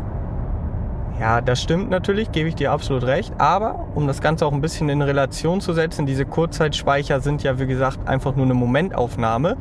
Ja, 1.20 1.42
das 1.42 1.62
stimmt 1.62 1.90
natürlich, 1.90 2.32
gebe 2.32 2.48
ich 2.48 2.56
dir 2.56 2.72
absolut 2.72 3.04
recht. 3.04 3.34
Aber 3.40 3.88
um 3.94 4.08
das 4.08 4.22
Ganze 4.22 4.46
auch 4.46 4.54
ein 4.54 4.62
bisschen 4.62 4.88
in 4.88 5.02
Relation 5.02 5.60
zu 5.60 5.74
setzen, 5.74 6.06
diese 6.06 6.26
Kurzzeitspeicher 6.26 7.20
sind 7.20 7.44
ja, 7.44 7.60
wie 7.60 7.68
gesagt, 7.68 8.08
einfach 8.08 8.36
nur 8.38 8.46
eine 8.46 8.54
Momentaufnahme. 8.54 9.58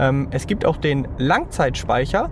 Ähm, 0.00 0.28
es 0.30 0.46
gibt 0.46 0.64
auch 0.64 0.78
den 0.78 1.06
Langzeitspeicher. 1.18 2.30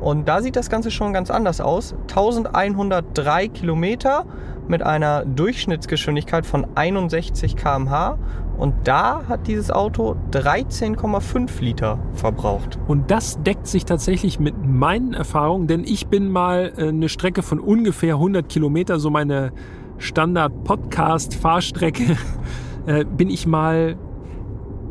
Und 0.00 0.28
da 0.28 0.42
sieht 0.42 0.56
das 0.56 0.68
Ganze 0.68 0.90
schon 0.90 1.14
ganz 1.14 1.30
anders 1.30 1.60
aus. 1.60 1.94
1103 2.08 3.46
Kilometer 3.48 4.26
mit 4.66 4.82
einer 4.82 5.24
Durchschnittsgeschwindigkeit 5.24 6.44
von 6.44 6.66
61 6.74 7.56
km/h. 7.56 8.18
Und 8.58 8.74
da 8.84 9.22
hat 9.28 9.46
dieses 9.46 9.70
Auto 9.70 10.16
13,5 10.32 11.60
Liter 11.60 11.98
verbraucht. 12.12 12.78
Und 12.86 13.10
das 13.10 13.42
deckt 13.42 13.66
sich 13.66 13.84
tatsächlich 13.84 14.38
mit 14.38 14.54
meinen 14.64 15.14
Erfahrungen, 15.14 15.66
denn 15.66 15.84
ich 15.84 16.06
bin 16.08 16.30
mal 16.30 16.72
äh, 16.76 16.88
eine 16.88 17.08
Strecke 17.08 17.42
von 17.42 17.58
ungefähr 17.58 18.14
100 18.14 18.48
Kilometer, 18.48 18.98
so 18.98 19.10
meine 19.10 19.52
Standard-Podcast-Fahrstrecke, 19.98 22.16
äh, 22.86 23.04
bin 23.04 23.30
ich 23.30 23.46
mal 23.46 23.96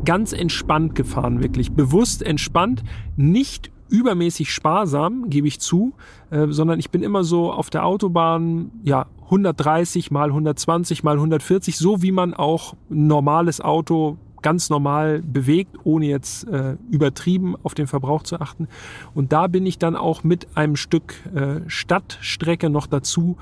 ganz 0.04 0.32
entspannt 0.32 0.94
gefahren, 0.94 1.42
wirklich 1.42 1.72
bewusst 1.72 2.22
entspannt, 2.22 2.82
nicht 3.16 3.70
übermäßig 3.88 4.50
sparsam, 4.50 5.30
gebe 5.30 5.46
ich 5.46 5.60
zu, 5.60 5.94
äh, 6.30 6.46
sondern 6.48 6.78
ich 6.78 6.90
bin 6.90 7.02
immer 7.02 7.22
so 7.22 7.52
auf 7.52 7.70
der 7.70 7.84
Autobahn, 7.84 8.70
ja, 8.82 9.06
130 9.24 10.10
mal 10.10 10.28
120 10.28 11.02
mal 11.02 11.16
140, 11.16 11.76
so 11.76 12.02
wie 12.02 12.12
man 12.12 12.34
auch 12.34 12.74
ein 12.90 13.06
normales 13.06 13.60
Auto 13.60 14.18
ganz 14.42 14.68
normal 14.68 15.22
bewegt, 15.22 15.74
ohne 15.84 16.04
jetzt 16.06 16.46
äh, 16.48 16.76
übertrieben 16.90 17.56
auf 17.62 17.72
den 17.72 17.86
Verbrauch 17.86 18.24
zu 18.24 18.40
achten. 18.40 18.68
Und 19.14 19.32
da 19.32 19.46
bin 19.46 19.64
ich 19.64 19.78
dann 19.78 19.96
auch 19.96 20.22
mit 20.22 20.54
einem 20.54 20.76
Stück 20.76 21.14
äh, 21.34 21.60
Stadtstrecke 21.66 22.68
noch 22.68 22.86
dazu 22.86 23.38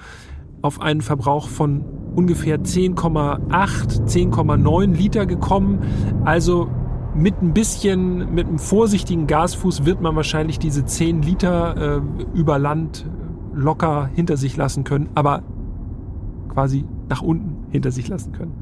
auf 0.62 0.81
einen 0.81 1.00
Verbrauch 1.00 1.49
von 1.49 1.85
ungefähr 2.14 2.61
10,8, 2.61 4.07
10,9 4.07 4.95
Liter 4.95 5.26
gekommen. 5.26 5.81
Also 6.25 6.69
mit 7.14 7.42
ein 7.42 7.52
bisschen, 7.52 8.35
mit 8.35 8.47
einem 8.47 8.59
vorsichtigen 8.59 9.26
Gasfuß 9.26 9.85
wird 9.85 10.00
man 10.00 10.16
wahrscheinlich 10.16 10.59
diese 10.59 10.85
10 10.85 11.23
Liter 11.23 11.99
äh, 11.99 12.00
über 12.35 12.59
Land 12.59 13.07
locker 13.54 14.09
hinter 14.14 14.37
sich 14.37 14.57
lassen 14.57 14.85
können, 14.85 15.11
aber 15.14 15.42
quasi 16.49 16.85
nach 17.09 17.23
unten 17.23 17.71
hinter 17.71 17.90
sich 17.90 18.09
lassen 18.09 18.33
können. 18.33 18.54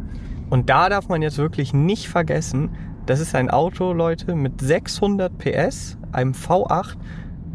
Und 0.49 0.69
da 0.69 0.88
darf 0.88 1.09
man 1.09 1.23
jetzt 1.23 1.38
wirklich 1.38 1.73
nicht 1.73 2.09
vergessen, 2.09 2.71
das 3.07 3.21
ist 3.21 3.35
ein 3.35 3.50
Auto, 3.50 3.92
Leute, 3.92 4.35
mit 4.35 4.61
600 4.61 5.37
PS, 5.38 5.97
einem 6.12 6.33
V8, 6.33 6.97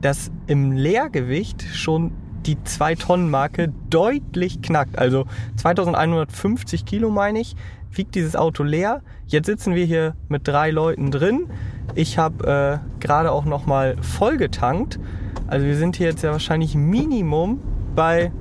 das 0.01 0.31
im 0.47 0.71
Leergewicht 0.71 1.63
schon 1.73 2.11
die 2.45 2.57
2-Tonnen-Marke 2.57 3.73
deutlich 3.89 4.61
knackt. 4.61 4.97
Also 4.97 5.25
2150 5.57 6.85
Kilo 6.85 7.09
meine 7.09 7.39
ich 7.39 7.55
wiegt 7.97 8.15
dieses 8.15 8.35
Auto 8.35 8.63
leer. 8.63 9.01
Jetzt 9.27 9.45
sitzen 9.45 9.75
wir 9.75 9.85
hier 9.85 10.15
mit 10.27 10.47
drei 10.47 10.71
Leuten 10.71 11.11
drin. 11.11 11.47
Ich 11.95 12.17
habe 12.17 12.81
äh, 12.81 13.01
gerade 13.01 13.31
auch 13.31 13.45
noch 13.45 13.65
mal 13.65 13.95
voll 14.01 14.37
getankt. 14.37 14.99
Also 15.47 15.65
wir 15.65 15.77
sind 15.77 15.95
hier 15.95 16.07
jetzt 16.07 16.23
ja 16.23 16.31
wahrscheinlich 16.31 16.75
Minimum 16.75 17.61
bei, 17.95 18.31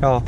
ja, 0.00 0.22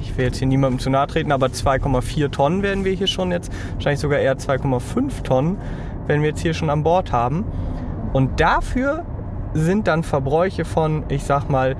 ich 0.00 0.16
will 0.16 0.26
jetzt 0.26 0.38
hier 0.38 0.48
niemandem 0.48 0.80
zu 0.80 0.90
nahe 0.90 1.06
treten, 1.06 1.30
aber 1.32 1.46
2,4 1.48 2.30
Tonnen 2.30 2.62
werden 2.62 2.84
wir 2.84 2.92
hier 2.92 3.06
schon 3.06 3.30
jetzt, 3.30 3.52
wahrscheinlich 3.74 4.00
sogar 4.00 4.18
eher 4.18 4.36
2,5 4.36 5.22
Tonnen, 5.22 5.58
wenn 6.06 6.22
wir 6.22 6.30
jetzt 6.30 6.40
hier 6.40 6.54
schon 6.54 6.70
an 6.70 6.82
Bord 6.82 7.12
haben. 7.12 7.44
Und 8.12 8.40
dafür 8.40 9.04
sind 9.54 9.86
dann 9.86 10.02
Verbräuche 10.02 10.64
von, 10.64 11.04
ich 11.08 11.24
sag 11.24 11.48
mal, 11.48 11.76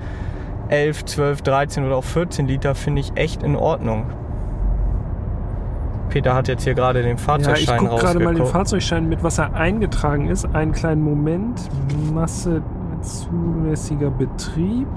11, 0.72 1.04
12, 1.04 1.42
13 1.42 1.84
oder 1.84 1.96
auch 1.96 2.04
14 2.04 2.46
Liter, 2.48 2.74
finde 2.74 3.02
ich 3.02 3.12
echt 3.14 3.42
in 3.42 3.56
Ordnung. 3.56 4.06
Peter 6.08 6.34
hat 6.34 6.48
jetzt 6.48 6.64
hier 6.64 6.72
gerade 6.72 7.02
den 7.02 7.18
Fahrzeugschein 7.18 7.66
ja, 7.66 7.84
ich 7.84 7.90
gucke 7.90 8.02
gerade 8.02 8.20
mal 8.20 8.34
den 8.34 8.46
Fahrzeugschein 8.46 9.06
mit, 9.06 9.22
was 9.22 9.38
er 9.38 9.52
eingetragen 9.54 10.28
ist. 10.28 10.46
Einen 10.54 10.72
kleinen 10.72 11.02
Moment. 11.02 11.60
Masse 12.14 12.62
zulässiger 13.02 14.10
Betrieb. 14.10 14.88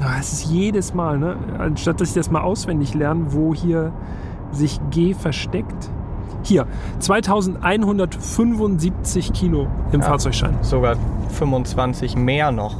Ah, 0.00 0.16
es 0.20 0.32
ist 0.32 0.44
jedes 0.46 0.94
Mal, 0.94 1.18
ne? 1.18 1.36
anstatt 1.58 2.00
dass 2.00 2.10
ich 2.10 2.14
das 2.14 2.30
mal 2.30 2.42
auswendig 2.42 2.94
lerne, 2.94 3.32
wo 3.32 3.54
hier 3.54 3.92
sich 4.52 4.80
G 4.90 5.14
versteckt. 5.14 5.90
Hier, 6.42 6.66
2175 7.00 9.32
Kilo 9.32 9.66
im 9.92 10.00
ja, 10.00 10.06
Fahrzeugschein. 10.06 10.56
Sogar 10.62 10.96
25 11.30 12.16
mehr 12.16 12.52
noch. 12.52 12.76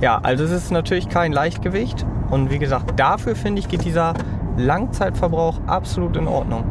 Ja, 0.00 0.20
also 0.22 0.44
es 0.44 0.52
ist 0.52 0.70
natürlich 0.70 1.08
kein 1.08 1.32
Leichtgewicht. 1.32 2.06
Und 2.30 2.50
wie 2.50 2.58
gesagt, 2.58 3.00
dafür 3.00 3.34
finde 3.34 3.60
ich, 3.60 3.68
geht 3.68 3.84
dieser 3.84 4.14
Langzeitverbrauch 4.56 5.60
absolut 5.66 6.16
in 6.16 6.28
Ordnung. 6.28 6.64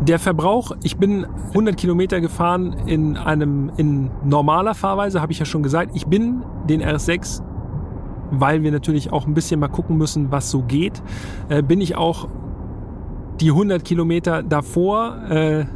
Der 0.00 0.18
Verbrauch, 0.18 0.72
ich 0.82 0.98
bin 0.98 1.26
100 1.48 1.76
Kilometer 1.76 2.20
gefahren 2.20 2.76
in 2.86 3.16
einem 3.16 3.70
in 3.76 4.10
normaler 4.24 4.74
Fahrweise, 4.74 5.22
habe 5.22 5.32
ich 5.32 5.38
ja 5.38 5.46
schon 5.46 5.62
gesagt. 5.62 5.92
Ich 5.94 6.06
bin 6.06 6.42
den 6.68 6.82
RS6, 6.82 7.42
weil 8.30 8.62
wir 8.62 8.72
natürlich 8.72 9.12
auch 9.12 9.26
ein 9.26 9.34
bisschen 9.34 9.60
mal 9.60 9.68
gucken 9.68 9.96
müssen, 9.96 10.30
was 10.30 10.50
so 10.50 10.62
geht, 10.62 11.02
äh, 11.48 11.62
bin 11.62 11.80
ich 11.80 11.96
auch 11.96 12.28
die 13.40 13.50
100 13.50 13.84
Kilometer 13.84 14.42
davor 14.42 15.22
äh, 15.28 15.66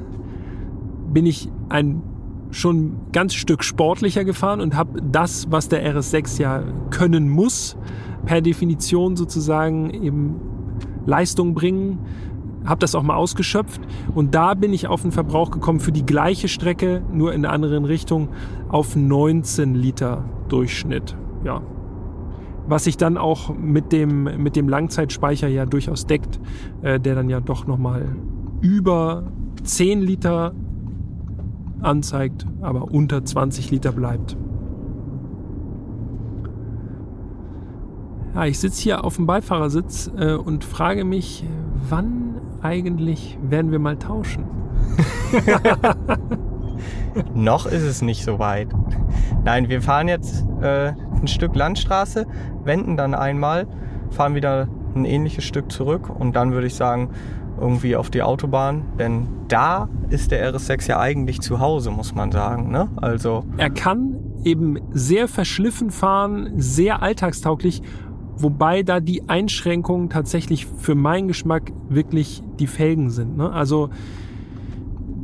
bin 1.12 1.26
ich 1.26 1.49
ein 1.69 2.02
schon 2.50 2.97
ganz 3.12 3.35
Stück 3.35 3.62
sportlicher 3.62 4.25
gefahren 4.25 4.61
und 4.61 4.75
habe 4.75 5.00
das, 5.02 5.50
was 5.50 5.69
der 5.69 5.85
RS6 5.95 6.40
ja 6.40 6.62
können 6.90 7.29
muss, 7.29 7.76
per 8.26 8.40
Definition 8.40 9.17
sozusagen 9.17 9.90
eben 9.90 10.40
Leistung 11.07 11.55
bringen, 11.55 11.99
habe 12.64 12.81
das 12.81 12.95
auch 12.95 13.02
mal 13.02 13.14
ausgeschöpft 13.14 13.81
und 14.14 14.35
da 14.35 14.55
bin 14.55 14.73
ich 14.73 14.88
auf 14.88 15.02
den 15.02 15.12
Verbrauch 15.12 15.50
gekommen 15.50 15.81
für 15.81 15.93
die 15.93 16.05
gleiche 16.05 16.49
Strecke, 16.49 17.02
nur 17.12 17.33
in 17.33 17.45
einer 17.45 17.55
anderen 17.55 17.85
Richtung, 17.85 18.29
auf 18.69 18.97
19 18.97 19.75
Liter 19.75 20.25
Durchschnitt. 20.49 21.17
Ja, 21.45 21.62
was 22.71 22.85
sich 22.85 22.97
dann 22.97 23.19
auch 23.19 23.53
mit 23.55 23.93
dem, 23.93 24.43
mit 24.43 24.55
dem 24.55 24.69
Langzeitspeicher 24.69 25.49
ja 25.49 25.67
durchaus 25.67 26.07
deckt, 26.07 26.39
äh, 26.83 27.00
der 27.00 27.17
dann 27.17 27.29
ja 27.29 27.41
doch 27.41 27.67
nochmal 27.67 28.15
über 28.61 29.25
10 29.65 30.00
Liter 30.00 30.55
anzeigt, 31.81 32.47
aber 32.61 32.93
unter 32.93 33.25
20 33.25 33.71
Liter 33.71 33.93
bleibt. 33.93 34.37
Ja, 38.35 38.47
ich 38.47 38.61
sitze 38.61 38.83
hier 38.83 39.05
auf 39.05 39.17
dem 39.17 39.27
Beifahrersitz 39.27 40.11
äh, 40.17 40.35
und 40.35 40.62
frage 40.62 41.05
mich, 41.05 41.45
wann 41.89 42.41
eigentlich 42.62 43.39
werden 43.43 43.73
wir 43.73 43.81
mal 43.81 43.97
tauschen? 43.97 44.45
Noch 47.35 47.67
ist 47.67 47.83
es 47.83 48.03
nicht 48.03 48.25
so 48.25 48.39
weit. 48.39 48.69
Nein, 49.45 49.69
wir 49.69 49.83
fahren 49.83 50.09
jetzt 50.09 50.45
äh, 50.61 50.93
ein 51.21 51.27
Stück 51.27 51.55
Landstraße, 51.55 52.27
wenden 52.71 52.97
dann 52.97 53.15
einmal, 53.15 53.67
fahren 54.11 54.37
wieder 54.37 54.69
ein 54.95 55.05
ähnliches 55.05 55.43
Stück 55.43 55.73
zurück 55.73 56.09
und 56.09 56.37
dann 56.37 56.53
würde 56.53 56.69
ich 56.69 56.75
sagen, 56.77 57.11
irgendwie 57.61 57.97
auf 57.97 58.11
die 58.11 58.23
Autobahn, 58.23 58.85
denn 58.97 59.27
da 59.49 59.89
ist 60.09 60.31
der 60.31 60.55
RS6 60.55 60.89
ja 60.89 61.00
eigentlich 61.00 61.41
zu 61.41 61.59
Hause, 61.59 61.91
muss 61.91 62.15
man 62.15 62.31
sagen. 62.31 62.71
Ne? 62.71 62.89
Also 62.97 63.45
er 63.57 63.71
kann 63.71 64.17
eben 64.45 64.79
sehr 64.93 65.27
verschliffen 65.27 65.91
fahren, 65.91 66.53
sehr 66.57 67.03
alltagstauglich, 67.03 67.83
wobei 68.37 68.85
da 68.85 69.00
die 69.00 69.29
Einschränkungen 69.29 70.11
tatsächlich 70.11 70.67
für 70.67 70.95
meinen 70.95 71.27
Geschmack 71.27 71.73
wirklich 71.89 72.43
die 72.61 72.69
Felgen 72.69 73.11
sind. 73.11 73.37
Ne? 73.37 73.50
Also 73.50 73.91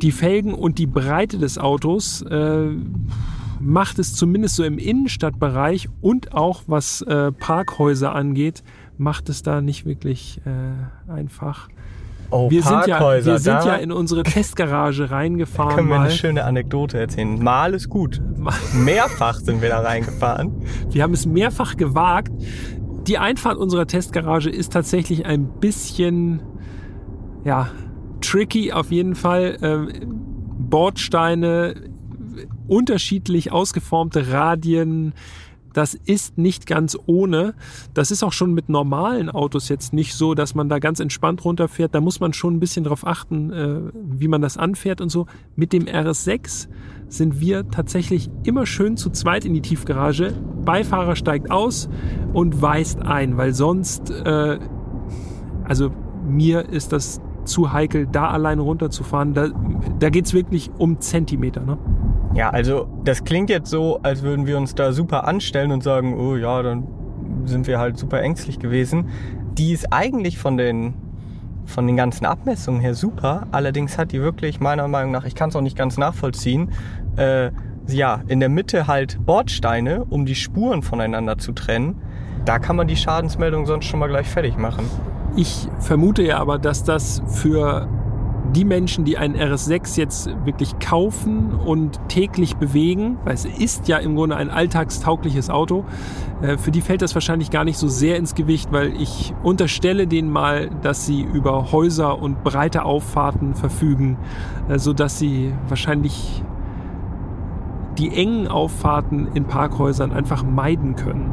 die 0.01 0.11
Felgen 0.11 0.53
und 0.53 0.77
die 0.77 0.85
Breite 0.85 1.39
des 1.39 1.57
Autos 1.57 2.21
äh, 2.21 2.75
macht 3.59 3.99
es 3.99 4.13
zumindest 4.13 4.55
so 4.55 4.63
im 4.63 4.77
Innenstadtbereich 4.77 5.89
und 6.01 6.33
auch 6.33 6.63
was 6.67 7.01
äh, 7.01 7.31
Parkhäuser 7.31 8.13
angeht, 8.13 8.63
macht 8.97 9.29
es 9.29 9.43
da 9.43 9.61
nicht 9.61 9.85
wirklich 9.85 10.41
äh, 10.45 11.11
einfach. 11.11 11.69
Oh, 12.29 12.49
wir 12.51 12.61
sind 12.61 12.87
ja, 12.87 12.99
wir 12.99 13.39
sind 13.39 13.63
ja 13.63 13.75
in 13.75 13.91
unsere 13.91 14.23
Testgarage 14.23 15.11
reingefahren. 15.11 15.69
Da 15.69 15.75
können 15.75 15.87
wir 15.87 15.97
mal. 15.97 16.05
eine 16.05 16.11
schöne 16.11 16.43
Anekdote 16.43 16.99
erzählen. 16.99 17.41
Mal 17.41 17.73
ist 17.73 17.89
gut. 17.89 18.21
Mehrfach 18.73 19.35
sind 19.35 19.61
wir 19.61 19.69
da 19.69 19.79
reingefahren. 19.79 20.51
Wir 20.89 21.03
haben 21.03 21.13
es 21.13 21.25
mehrfach 21.25 21.77
gewagt. 21.77 22.31
Die 23.07 23.17
Einfahrt 23.17 23.57
unserer 23.57 23.87
Testgarage 23.87 24.49
ist 24.49 24.73
tatsächlich 24.73 25.25
ein 25.25 25.47
bisschen, 25.59 26.41
ja, 27.45 27.69
tricky 28.19 28.73
auf 28.73 28.91
jeden 28.91 29.15
Fall. 29.15 29.57
Ähm, 29.61 29.89
Bordsteine, 30.59 31.75
unterschiedlich 32.67 33.51
ausgeformte 33.51 34.31
Radien. 34.31 35.13
Das 35.73 35.93
ist 35.93 36.39
nicht 36.39 36.65
ganz 36.65 36.97
ohne. 37.05 37.53
Das 37.93 38.09
ist 38.09 38.23
auch 38.23 38.33
schon 38.33 38.53
mit 38.53 38.67
normalen 38.67 39.29
Autos 39.29 39.69
jetzt 39.69 39.93
nicht 39.93 40.15
so, 40.15 40.33
dass 40.33 40.55
man 40.55 40.69
da 40.69 40.79
ganz 40.79 40.99
entspannt 40.99 41.45
runterfährt. 41.45 41.93
Da 41.93 42.01
muss 42.01 42.19
man 42.19 42.33
schon 42.33 42.55
ein 42.55 42.59
bisschen 42.59 42.83
drauf 42.83 43.05
achten, 43.05 43.53
äh, 43.53 43.79
wie 43.93 44.27
man 44.27 44.41
das 44.41 44.57
anfährt 44.57 45.01
und 45.01 45.09
so. 45.09 45.27
Mit 45.55 45.73
dem 45.73 45.85
RS6 45.85 46.67
sind 47.09 47.39
wir 47.39 47.69
tatsächlich 47.69 48.29
immer 48.43 48.65
schön 48.65 48.97
zu 48.97 49.11
zweit 49.11 49.45
in 49.45 49.53
die 49.53 49.61
Tiefgarage. 49.61 50.33
Beifahrer 50.65 51.15
steigt 51.15 51.51
aus 51.51 51.89
und 52.33 52.59
weist 52.61 52.99
ein, 53.03 53.37
weil 53.37 53.53
sonst, 53.53 54.09
äh, 54.09 54.57
also 55.63 55.91
mir 56.27 56.69
ist 56.69 56.91
das 56.91 57.21
zu 57.45 57.71
heikel, 57.71 58.07
da 58.07 58.29
alleine 58.29 58.61
runterzufahren. 58.61 59.33
Da, 59.33 59.49
da 59.99 60.09
geht's 60.09 60.33
wirklich 60.33 60.71
um 60.77 60.99
Zentimeter. 60.99 61.61
Ne? 61.61 61.77
Ja, 62.37 62.51
also 62.51 62.87
das 63.03 63.23
klingt 63.23 63.49
jetzt 63.49 63.67
so, 63.67 63.99
als 64.03 64.21
würden 64.21 64.45
wir 64.45 64.57
uns 64.59 64.75
da 64.75 64.91
super 64.91 65.27
anstellen 65.27 65.71
und 65.71 65.81
sagen, 65.81 66.15
oh 66.19 66.35
ja, 66.35 66.61
dann 66.61 66.87
sind 67.45 67.65
wir 67.65 67.79
halt 67.79 67.97
super 67.97 68.21
ängstlich 68.21 68.59
gewesen. 68.59 69.09
Die 69.57 69.73
ist 69.73 69.91
eigentlich 69.91 70.37
von 70.37 70.55
den 70.55 70.93
von 71.65 71.87
den 71.87 71.97
ganzen 71.97 72.25
Abmessungen 72.27 72.79
her 72.79 72.93
super. 72.93 73.47
Allerdings 73.51 73.97
hat 73.97 74.11
die 74.11 74.21
wirklich 74.21 74.59
meiner 74.59 74.87
Meinung 74.87 75.11
nach, 75.11 75.25
ich 75.25 75.33
kann 75.33 75.49
es 75.49 75.55
auch 75.55 75.61
nicht 75.61 75.75
ganz 75.75 75.97
nachvollziehen, 75.97 76.71
äh, 77.17 77.49
ja, 77.87 78.21
in 78.27 78.39
der 78.39 78.49
Mitte 78.49 78.85
halt 78.85 79.17
Bordsteine, 79.25 80.05
um 80.05 80.27
die 80.27 80.35
Spuren 80.35 80.83
voneinander 80.83 81.39
zu 81.39 81.53
trennen. 81.53 81.99
Da 82.45 82.59
kann 82.59 82.75
man 82.75 82.87
die 82.87 82.95
Schadensmeldung 82.95 83.65
sonst 83.65 83.85
schon 83.85 83.99
mal 83.99 84.07
gleich 84.07 84.29
fertig 84.29 84.57
machen. 84.57 84.85
Ich 85.35 85.67
vermute 85.79 86.21
ja 86.21 86.37
aber, 86.37 86.59
dass 86.59 86.83
das 86.83 87.21
für 87.27 87.89
die 88.53 88.65
Menschen, 88.65 89.05
die 89.05 89.17
einen 89.17 89.35
RS6 89.35 89.97
jetzt 89.97 90.29
wirklich 90.45 90.79
kaufen 90.79 91.53
und 91.53 91.99
täglich 92.07 92.57
bewegen, 92.57 93.17
weil 93.23 93.33
es 93.33 93.45
ist 93.45 93.87
ja 93.87 93.97
im 93.97 94.15
Grunde 94.15 94.35
ein 94.35 94.49
alltagstaugliches 94.49 95.49
Auto, 95.49 95.85
äh, 96.41 96.57
für 96.57 96.71
die 96.71 96.81
fällt 96.81 97.01
das 97.01 97.13
wahrscheinlich 97.15 97.51
gar 97.51 97.63
nicht 97.63 97.77
so 97.77 97.87
sehr 97.87 98.17
ins 98.17 98.35
Gewicht, 98.35 98.71
weil 98.71 98.93
ich 99.01 99.33
unterstelle 99.43 100.07
denen 100.07 100.31
mal, 100.31 100.69
dass 100.81 101.05
sie 101.05 101.21
über 101.21 101.71
Häuser 101.71 102.21
und 102.21 102.43
breite 102.43 102.85
Auffahrten 102.85 103.55
verfügen, 103.55 104.17
äh, 104.69 104.79
so 104.79 104.93
dass 104.93 105.19
sie 105.19 105.53
wahrscheinlich 105.67 106.43
die 107.97 108.15
engen 108.15 108.47
Auffahrten 108.47 109.27
in 109.33 109.45
Parkhäusern 109.45 110.11
einfach 110.11 110.43
meiden 110.43 110.95
können. 110.95 111.31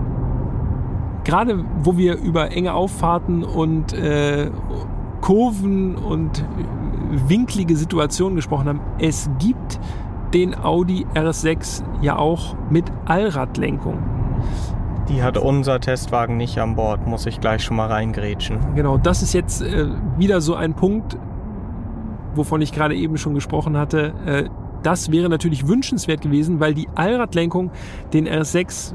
Gerade 1.25 1.65
wo 1.83 1.97
wir 1.97 2.19
über 2.19 2.53
enge 2.53 2.75
Auffahrten 2.75 3.45
und 3.45 3.93
äh, 3.93 4.51
Kurven 5.21 5.97
und 5.97 6.45
winklige 7.29 7.77
Situationen 7.77 8.37
gesprochen 8.37 8.69
haben. 8.69 8.81
Es 8.99 9.29
gibt 9.39 9.79
den 10.33 10.55
Audi 10.57 11.07
RS6 11.15 11.83
ja 12.03 12.17
auch 12.17 12.57
mit 12.71 12.85
Allradlenkung. 13.05 14.03
Die 15.09 15.23
hat 15.23 15.37
unser 15.37 15.81
Testwagen 15.81 16.37
nicht 16.37 16.59
an 16.59 16.77
Bord, 16.77 17.07
muss 17.07 17.27
ich 17.27 17.41
gleich 17.41 17.63
schon 17.63 17.77
mal 17.77 17.89
reingrätschen. 17.89 18.59
Genau, 18.75 18.97
das 18.97 19.23
ist 19.23 19.35
jetzt 19.35 19.63
äh, 19.63 19.87
wieder 20.17 20.41
so 20.41 20.55
ein 20.55 20.75
Punkt, 20.75 21.19
wovon 22.35 22.63
ich 22.63 22.73
gerade 22.73 22.95
eben 22.97 23.19
schon 23.19 23.35
gesprochen 23.35 23.77
hatte. 23.77 24.15
Äh, 24.27 24.49
das 24.83 25.11
wäre 25.11 25.29
natürlich 25.29 25.67
wünschenswert 25.69 26.21
gewesen, 26.21 26.61
weil 26.61 26.75
die 26.75 26.89
Allradlenkung 26.95 27.71
den 28.13 28.29
RS6 28.29 28.95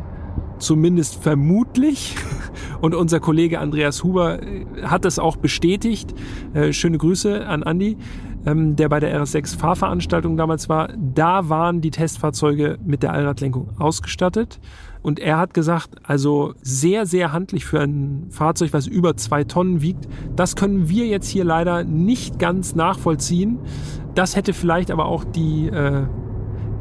zumindest 0.58 1.22
vermutlich. 1.22 2.16
Und 2.82 2.96
unser 2.96 3.20
Kollege 3.20 3.60
Andreas 3.60 4.04
Huber 4.04 4.42
äh, 4.42 4.66
hat 4.84 5.06
das 5.06 5.20
auch 5.20 5.36
bestätigt. 5.38 6.14
Äh, 6.54 6.74
schöne 6.74 6.98
Grüße 6.98 7.46
an 7.46 7.64
Andi, 7.64 7.98
ähm, 8.46 8.76
der 8.76 8.90
bei 8.90 9.00
der 9.00 9.20
RS6 9.22 9.58
Fahrveranstaltung 9.58 10.38
damals 10.38 10.70
war. 10.70 10.90
Da 10.98 11.50
waren 11.50 11.82
die 11.82 11.92
Testfahrzeuge 11.92 12.78
mit 12.84 13.04
der 13.04 13.14
Allradlenkung 13.14 13.70
ausgestattet. 13.80 14.60
Und 15.02 15.20
er 15.20 15.38
hat 15.38 15.54
gesagt, 15.54 15.92
also 16.04 16.54
sehr, 16.62 17.06
sehr 17.06 17.32
handlich 17.32 17.66
für 17.66 17.80
ein 17.80 18.28
Fahrzeug, 18.32 18.74
was 18.74 18.86
über 18.86 19.16
zwei 19.16 19.44
Tonnen 19.46 19.82
wiegt. 19.82 20.08
Das 20.36 20.56
können 20.56 20.90
wir 20.90 21.08
jetzt 21.08 21.30
hier 21.30 21.46
leider 21.46 21.84
nicht 21.84 22.38
ganz 22.38 22.76
nachvollziehen. 22.76 23.60
Das 24.16 24.36
hätte 24.36 24.54
vielleicht 24.54 24.92
aber 24.92 25.06
auch 25.06 25.24
die 25.24 25.68
äh, 25.68 26.04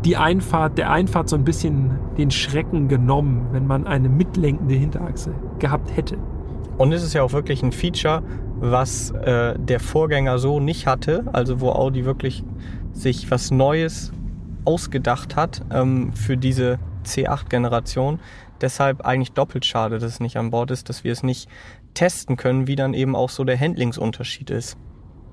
die 0.09 0.17
Einfahrt, 0.17 0.79
der 0.79 0.91
Einfahrt 0.91 1.29
so 1.29 1.37
ein 1.37 1.45
bisschen 1.45 1.99
den 2.17 2.31
Schrecken 2.31 2.89
genommen, 2.89 3.49
wenn 3.53 3.67
man 3.67 3.87
eine 3.87 4.09
mitlenkende 4.09 4.75
Hinterachse 4.75 5.35
gehabt 5.59 5.95
hätte. 5.95 6.17
Und 6.79 6.93
es 6.93 7.03
ist 7.03 7.13
ja 7.13 7.23
auch 7.23 7.35
wirklich 7.35 7.63
ein 7.63 7.73
Feature, 7.73 8.23
was 8.59 9.11
äh, 9.11 9.59
der 9.59 9.81
Vorgänger 9.81 10.39
so 10.39 10.61
nicht 10.61 10.87
hatte, 10.87 11.27
also 11.35 11.61
wo 11.61 11.73
Audi 11.73 12.07
wirklich 12.07 12.43
sich 12.95 13.31
was 13.31 13.51
Neues 13.51 14.11
ausgedacht 14.65 15.37
hat 15.37 15.61
ähm, 15.71 16.15
für 16.15 16.39
diese 16.39 16.79
C8-Generation. 17.05 18.19
Deshalb 18.63 19.03
eigentlich 19.03 19.33
doppelt 19.33 19.67
schade, 19.67 19.99
dass 19.99 20.11
es 20.11 20.21
nicht 20.21 20.39
an 20.39 20.51
Bord 20.51 20.71
ist, 20.71 20.89
dass 20.89 21.05
wir 21.05 21.13
es 21.13 21.23
nicht 21.23 21.51
testen 21.93 22.39
können, 22.39 22.67
wie 22.67 22.77
dann 22.77 22.95
eben 22.95 23.15
auch 23.15 23.29
so 23.29 23.45
der 23.45 23.61
Handlingsunterschied 23.61 24.49
ist. 24.49 24.79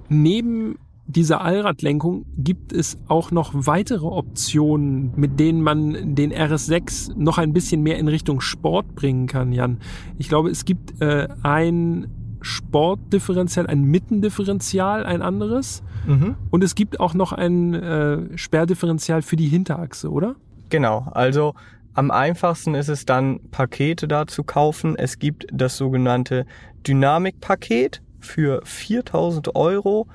Neben 0.10 0.78
dieser 1.08 1.42
Allradlenkung 1.42 2.26
gibt 2.38 2.74
es 2.74 2.98
auch 3.08 3.32
noch 3.32 3.52
weitere 3.54 4.06
Optionen, 4.06 5.14
mit 5.16 5.40
denen 5.40 5.62
man 5.62 6.16
den 6.16 6.34
RS6 6.34 7.14
noch 7.16 7.38
ein 7.38 7.54
bisschen 7.54 7.84
mehr 7.84 7.98
in 8.00 8.08
Richtung 8.08 8.42
Sport 8.42 8.96
bringen 8.96 9.28
kann, 9.28 9.52
Jan. 9.52 9.78
Ich 10.18 10.30
glaube, 10.30 10.50
es 10.50 10.66
gibt 10.66 11.02
äh, 11.02 11.28
ein 11.44 12.08
Sportdifferenzial, 12.42 13.68
ein 13.68 13.84
Mittendifferenzial, 13.84 15.06
ein 15.06 15.22
anderes. 15.22 15.84
Mhm. 16.08 16.36
Und 16.52 16.64
es 16.64 16.76
gibt 16.76 17.00
auch 17.00 17.14
noch 17.14 17.34
ein 17.34 17.74
äh, 17.74 18.38
Sperrdifferenzial 18.38 19.22
für 19.22 19.36
die 19.36 19.48
Hinterachse, 19.48 20.12
oder? 20.12 20.36
Genau, 20.70 21.08
also 21.12 21.54
am 21.94 22.12
einfachsten 22.12 22.76
ist 22.76 22.90
es 22.90 23.06
dann, 23.06 23.40
Pakete 23.52 24.08
da 24.08 24.28
zu 24.28 24.44
kaufen. 24.44 24.96
Es 24.96 25.18
gibt 25.18 25.48
das 25.52 25.78
sogenannte 25.78 26.46
Dynamikpaket 26.86 28.02
für 28.20 28.62
4000 28.64 29.56
Euro. 29.56 30.08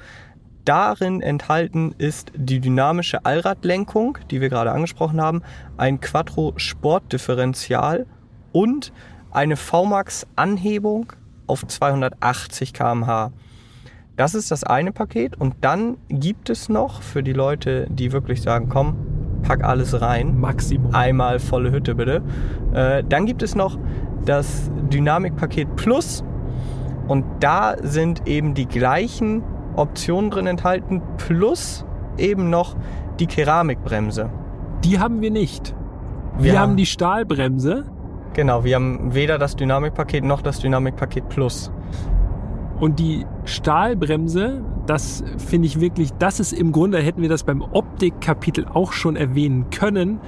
Darin 0.64 1.22
enthalten 1.22 1.94
ist 1.98 2.32
die 2.34 2.60
dynamische 2.60 3.24
Allradlenkung, 3.24 4.18
die 4.30 4.40
wir 4.40 4.48
gerade 4.48 4.72
angesprochen 4.72 5.20
haben, 5.20 5.42
ein 5.76 6.00
Quattro 6.00 6.52
Sportdifferential 6.56 8.06
und 8.52 8.92
eine 9.30 9.56
VMAX 9.56 10.26
Anhebung 10.36 11.12
auf 11.46 11.66
280 11.66 12.72
km/h. 12.72 13.32
Das 14.16 14.34
ist 14.34 14.50
das 14.50 14.64
eine 14.64 14.92
Paket 14.92 15.36
und 15.36 15.54
dann 15.62 15.96
gibt 16.08 16.50
es 16.50 16.68
noch 16.68 17.00
für 17.00 17.22
die 17.22 17.32
Leute, 17.32 17.86
die 17.88 18.12
wirklich 18.12 18.42
sagen, 18.42 18.68
komm, 18.68 18.96
pack 19.42 19.64
alles 19.64 20.00
rein. 20.00 20.38
Maximum. 20.38 20.94
Einmal 20.94 21.38
volle 21.38 21.72
Hütte 21.72 21.94
bitte. 21.94 22.22
Äh, 22.74 23.02
dann 23.08 23.24
gibt 23.24 23.42
es 23.42 23.54
noch 23.54 23.78
das 24.26 24.70
Dynamikpaket 24.92 25.74
Plus 25.76 26.22
und 27.08 27.24
da 27.40 27.76
sind 27.82 28.28
eben 28.28 28.54
die 28.54 28.66
gleichen 28.66 29.42
Optionen 29.76 30.30
drin 30.30 30.46
enthalten, 30.46 31.02
plus 31.16 31.84
eben 32.18 32.50
noch 32.50 32.76
die 33.18 33.26
Keramikbremse. 33.26 34.30
Die 34.84 34.98
haben 34.98 35.20
wir 35.20 35.30
nicht. 35.30 35.74
Wir 36.38 36.54
ja. 36.54 36.60
haben 36.60 36.76
die 36.76 36.86
Stahlbremse. 36.86 37.84
Genau, 38.32 38.64
wir 38.64 38.76
haben 38.76 39.14
weder 39.14 39.38
das 39.38 39.56
Dynamikpaket 39.56 40.24
noch 40.24 40.40
das 40.40 40.60
Dynamikpaket 40.60 41.28
Plus. 41.28 41.70
Und 42.78 42.98
die 42.98 43.26
Stahlbremse, 43.44 44.62
das 44.86 45.22
finde 45.36 45.66
ich 45.66 45.80
wirklich, 45.80 46.12
das 46.18 46.40
ist 46.40 46.52
im 46.52 46.72
Grunde, 46.72 46.98
hätten 46.98 47.20
wir 47.20 47.28
das 47.28 47.44
beim 47.44 47.60
Optikkapitel 47.60 48.66
auch 48.72 48.92
schon 48.92 49.16
erwähnen 49.16 49.68
können. 49.70 50.20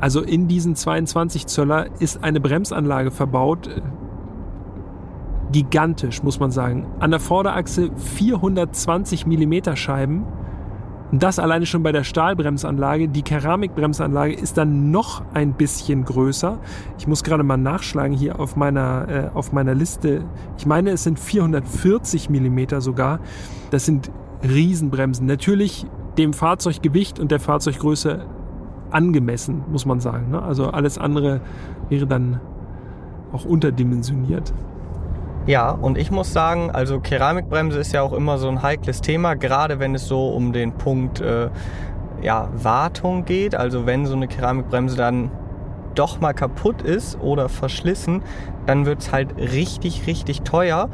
Also 0.00 0.20
in 0.22 0.46
diesen 0.46 0.76
22 0.76 1.46
Zöller 1.46 1.86
ist 1.98 2.22
eine 2.22 2.40
Bremsanlage 2.40 3.10
verbaut, 3.10 3.68
gigantisch, 5.52 6.22
muss 6.22 6.40
man 6.40 6.50
sagen. 6.50 6.86
An 6.98 7.10
der 7.10 7.20
Vorderachse 7.20 7.90
420 7.96 9.26
mm 9.26 9.74
Scheiben. 9.76 10.24
Und 11.12 11.22
das 11.22 11.38
alleine 11.38 11.66
schon 11.66 11.82
bei 11.82 11.92
der 11.92 12.04
Stahlbremsanlage. 12.04 13.08
Die 13.08 13.22
Keramikbremsanlage 13.22 14.32
ist 14.32 14.56
dann 14.56 14.90
noch 14.90 15.22
ein 15.34 15.52
bisschen 15.52 16.06
größer. 16.06 16.58
Ich 16.98 17.06
muss 17.06 17.22
gerade 17.22 17.42
mal 17.42 17.58
nachschlagen 17.58 18.16
hier 18.16 18.40
auf 18.40 18.56
meiner, 18.56 19.08
äh, 19.08 19.30
auf 19.34 19.52
meiner 19.52 19.74
Liste. 19.74 20.24
Ich 20.56 20.64
meine, 20.64 20.90
es 20.90 21.04
sind 21.04 21.20
440 21.20 22.30
mm 22.30 22.80
sogar. 22.80 23.20
Das 23.70 23.84
sind 23.84 24.10
Riesenbremsen. 24.42 25.26
Natürlich 25.26 25.86
dem 26.16 26.32
Fahrzeuggewicht 26.32 27.20
und 27.20 27.30
der 27.30 27.40
Fahrzeuggröße 27.40 28.24
angemessen, 28.90 29.64
muss 29.70 29.84
man 29.84 30.00
sagen. 30.00 30.30
Ne? 30.30 30.42
Also 30.42 30.68
alles 30.68 30.96
andere 30.96 31.42
wäre 31.90 32.06
dann 32.06 32.40
auch 33.32 33.44
unterdimensioniert. 33.44 34.52
Ja, 35.44 35.70
und 35.70 35.98
ich 35.98 36.12
muss 36.12 36.32
sagen, 36.32 36.70
also 36.70 37.00
Keramikbremse 37.00 37.80
ist 37.80 37.92
ja 37.92 38.02
auch 38.02 38.12
immer 38.12 38.38
so 38.38 38.48
ein 38.48 38.62
heikles 38.62 39.00
Thema, 39.00 39.34
gerade 39.34 39.80
wenn 39.80 39.94
es 39.96 40.06
so 40.06 40.28
um 40.28 40.52
den 40.52 40.72
Punkt 40.72 41.20
äh, 41.20 41.48
ja, 42.22 42.48
Wartung 42.54 43.24
geht. 43.24 43.56
Also 43.56 43.84
wenn 43.84 44.06
so 44.06 44.14
eine 44.14 44.28
Keramikbremse 44.28 44.96
dann 44.96 45.32
doch 45.96 46.20
mal 46.20 46.32
kaputt 46.32 46.80
ist 46.82 47.20
oder 47.20 47.48
verschlissen, 47.48 48.22
dann 48.66 48.86
wird 48.86 49.00
es 49.00 49.12
halt 49.12 49.36
richtig, 49.36 50.06
richtig 50.06 50.42
teuer. 50.42 50.88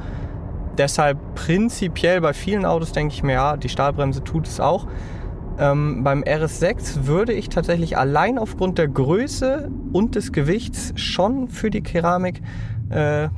Deshalb 0.78 1.18
prinzipiell 1.34 2.22
bei 2.22 2.32
vielen 2.32 2.64
Autos 2.64 2.92
denke 2.92 3.12
ich 3.12 3.22
mir, 3.22 3.34
ja, 3.34 3.56
die 3.58 3.68
Stahlbremse 3.68 4.24
tut 4.24 4.46
es 4.46 4.60
auch. 4.60 4.86
Ähm, 5.58 6.04
beim 6.04 6.22
RS6 6.22 7.04
würde 7.06 7.34
ich 7.34 7.50
tatsächlich 7.50 7.98
allein 7.98 8.38
aufgrund 8.38 8.78
der 8.78 8.88
Größe 8.88 9.70
und 9.92 10.14
des 10.14 10.32
Gewichts 10.32 10.94
schon 10.96 11.48
für 11.48 11.68
die 11.68 11.82
Keramikbremse 11.82 12.77
äh, 12.90 13.28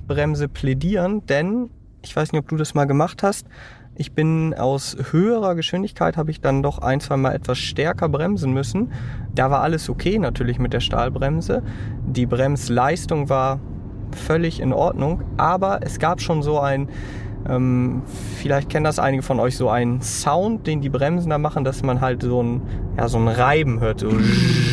plädieren, 0.49 1.27
denn 1.27 1.71
ich 2.03 2.15
weiß 2.15 2.33
nicht, 2.33 2.41
ob 2.41 2.49
du 2.49 2.57
das 2.57 2.75
mal 2.75 2.87
gemacht 2.87 3.23
hast. 3.23 3.47
Ich 3.97 4.13
bin 4.13 4.55
aus 4.55 4.97
höherer 5.11 5.55
Geschwindigkeit, 5.55 6.17
habe 6.17 6.31
ich 6.31 6.41
dann 6.41 6.63
doch 6.63 6.79
ein, 6.79 7.01
zwei 7.01 7.17
Mal 7.17 7.35
etwas 7.35 7.59
stärker 7.59 8.09
bremsen 8.09 8.53
müssen. 8.53 8.93
Da 9.35 9.51
war 9.51 9.61
alles 9.61 9.91
okay 9.91 10.19
natürlich 10.19 10.59
mit 10.59 10.73
der 10.73 10.81
Stahlbremse. 10.81 11.63
Die 12.07 12.25
Bremsleistung 12.25 13.29
war 13.29 13.61
völlig 14.13 14.61
in 14.61 14.73
Ordnung, 14.73 15.23
aber 15.37 15.81
es 15.83 15.99
gab 15.99 16.21
schon 16.23 16.43
so 16.43 16.59
ein, 16.59 16.89
ähm, 17.49 18.03
vielleicht 18.39 18.71
kennen 18.71 18.85
das 18.85 18.99
einige 18.99 19.23
von 19.23 19.39
euch, 19.39 19.57
so 19.57 19.69
einen 19.69 20.01
Sound, 20.01 20.67
den 20.67 20.81
die 20.81 20.89
Bremsen 20.89 21.31
da 21.31 21.39
machen, 21.39 21.65
dass 21.65 21.83
man 21.83 22.01
halt 22.01 22.23
so 22.23 22.43
ein, 22.43 22.63
ja, 22.97 23.09
so 23.09 23.19
ein 23.19 23.29
Reiben 23.29 23.81
hört. 23.81 24.01
So 24.01 24.09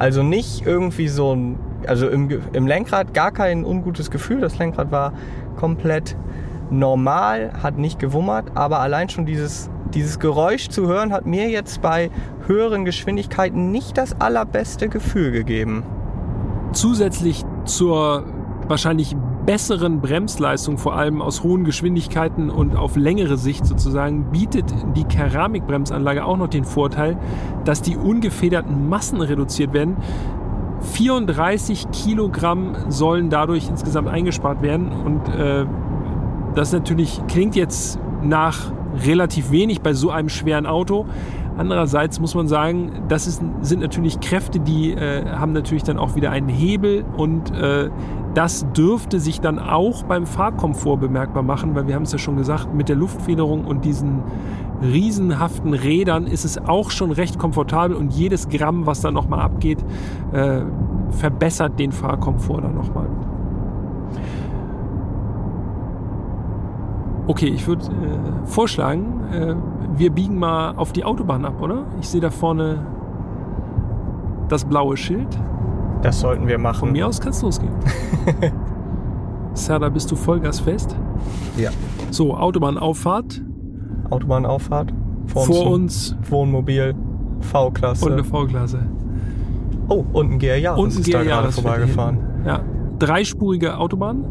also 0.00 0.22
nicht 0.22 0.64
irgendwie 0.64 1.08
so 1.08 1.36
ein, 1.36 1.58
also 1.86 2.08
im, 2.08 2.30
im 2.54 2.66
Lenkrad 2.66 3.12
gar 3.12 3.32
kein 3.32 3.66
ungutes 3.66 4.10
Gefühl. 4.10 4.40
Das 4.40 4.58
Lenkrad 4.58 4.90
war 4.90 5.12
komplett 5.56 6.16
normal, 6.70 7.52
hat 7.62 7.76
nicht 7.76 7.98
gewummert, 7.98 8.46
aber 8.54 8.80
allein 8.80 9.10
schon 9.10 9.26
dieses, 9.26 9.68
dieses 9.92 10.18
Geräusch 10.18 10.70
zu 10.70 10.88
hören, 10.88 11.12
hat 11.12 11.26
mir 11.26 11.50
jetzt 11.50 11.82
bei 11.82 12.10
höheren 12.46 12.86
Geschwindigkeiten 12.86 13.70
nicht 13.72 13.98
das 13.98 14.18
allerbeste 14.18 14.88
Gefühl 14.88 15.32
gegeben. 15.32 15.82
Zusätzlich 16.72 17.44
zur 17.66 18.24
wahrscheinlich 18.68 19.14
besseren 19.46 20.00
Bremsleistung, 20.00 20.78
vor 20.78 20.94
allem 20.94 21.22
aus 21.22 21.42
hohen 21.42 21.64
Geschwindigkeiten 21.64 22.50
und 22.50 22.76
auf 22.76 22.96
längere 22.96 23.36
Sicht 23.36 23.66
sozusagen, 23.66 24.30
bietet 24.30 24.72
die 24.96 25.04
Keramikbremsanlage 25.04 26.24
auch 26.24 26.36
noch 26.36 26.48
den 26.48 26.64
Vorteil, 26.64 27.16
dass 27.64 27.82
die 27.82 27.96
ungefederten 27.96 28.88
Massen 28.88 29.20
reduziert 29.20 29.72
werden. 29.72 29.96
34 30.80 31.90
Kilogramm 31.90 32.74
sollen 32.88 33.28
dadurch 33.28 33.68
insgesamt 33.68 34.08
eingespart 34.08 34.62
werden 34.62 34.92
und 34.92 35.28
äh, 35.28 35.66
das 36.54 36.72
natürlich 36.72 37.20
klingt 37.28 37.54
jetzt 37.54 37.98
nach 38.22 38.72
relativ 39.04 39.50
wenig 39.50 39.82
bei 39.82 39.92
so 39.94 40.10
einem 40.10 40.28
schweren 40.28 40.66
Auto. 40.66 41.06
Andererseits 41.56 42.20
muss 42.20 42.34
man 42.34 42.48
sagen, 42.48 43.04
das 43.08 43.26
ist, 43.26 43.42
sind 43.60 43.80
natürlich 43.80 44.20
Kräfte, 44.20 44.60
die 44.60 44.92
äh, 44.92 45.26
haben 45.26 45.52
natürlich 45.52 45.82
dann 45.82 45.98
auch 45.98 46.16
wieder 46.16 46.30
einen 46.30 46.48
Hebel 46.48 47.04
und 47.16 47.54
äh, 47.54 47.90
das 48.34 48.66
dürfte 48.72 49.18
sich 49.18 49.40
dann 49.40 49.58
auch 49.58 50.04
beim 50.04 50.26
Fahrkomfort 50.26 50.98
bemerkbar 50.98 51.42
machen, 51.42 51.74
weil 51.74 51.86
wir 51.86 51.94
haben 51.94 52.04
es 52.04 52.12
ja 52.12 52.18
schon 52.18 52.36
gesagt, 52.36 52.72
mit 52.74 52.88
der 52.88 52.96
Luftfederung 52.96 53.64
und 53.64 53.84
diesen 53.84 54.22
riesenhaften 54.82 55.74
Rädern 55.74 56.26
ist 56.26 56.44
es 56.44 56.58
auch 56.58 56.90
schon 56.90 57.10
recht 57.10 57.38
komfortabel 57.38 57.96
und 57.96 58.12
jedes 58.12 58.48
Gramm, 58.48 58.86
was 58.86 59.00
da 59.00 59.10
nochmal 59.10 59.40
abgeht, 59.40 59.84
äh, 60.32 60.62
verbessert 61.10 61.78
den 61.78 61.92
Fahrkomfort 61.92 62.62
dann 62.62 62.74
nochmal. 62.74 63.08
Okay, 67.26 67.48
ich 67.48 67.66
würde 67.66 67.84
äh, 67.84 68.46
vorschlagen, 68.46 69.20
äh, 69.32 69.54
wir 69.96 70.10
biegen 70.10 70.38
mal 70.38 70.74
auf 70.76 70.92
die 70.92 71.04
Autobahn 71.04 71.44
ab, 71.44 71.60
oder? 71.60 71.84
Ich 72.00 72.08
sehe 72.08 72.20
da 72.20 72.30
vorne 72.30 72.86
das 74.48 74.64
blaue 74.64 74.96
Schild. 74.96 75.28
Das 76.02 76.20
sollten 76.20 76.48
wir 76.48 76.58
machen. 76.58 76.80
Von 76.80 76.92
mir 76.92 77.06
aus 77.06 77.20
kann 77.20 77.30
es 77.30 77.42
losgehen. 77.42 77.72
Serda, 79.54 79.88
bist 79.88 80.10
du 80.10 80.16
Vollgasfest? 80.16 80.96
Ja. 81.56 81.70
So, 82.10 82.34
Autobahnauffahrt. 82.34 83.42
Autobahnauffahrt. 84.08 84.92
Vor, 85.26 85.44
Vor 85.44 85.70
uns, 85.70 86.16
Wohnmobil, 86.28 86.94
V-Klasse. 87.40 88.06
Und 88.06 88.12
eine 88.12 88.24
V-Klasse. 88.24 88.80
Oh, 89.88 90.04
und 90.12 90.32
ein 90.32 90.38
GR-Jahr. 90.38 90.78
Und 90.78 90.96
ein 90.96 91.02
GR-Jahr 91.02 91.50
vorbeigefahren. 91.52 92.18
Ja, 92.46 92.60
dreispurige 92.98 93.76
Autobahn. 93.76 94.24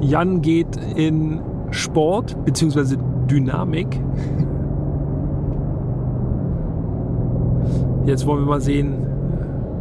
Jan 0.00 0.42
geht 0.42 0.76
in 0.96 1.40
Sport 1.70 2.36
bzw. 2.44 2.96
Dynamik. 3.30 4.00
Jetzt 8.06 8.26
wollen 8.26 8.40
wir 8.40 8.46
mal 8.46 8.60
sehen, 8.60 9.06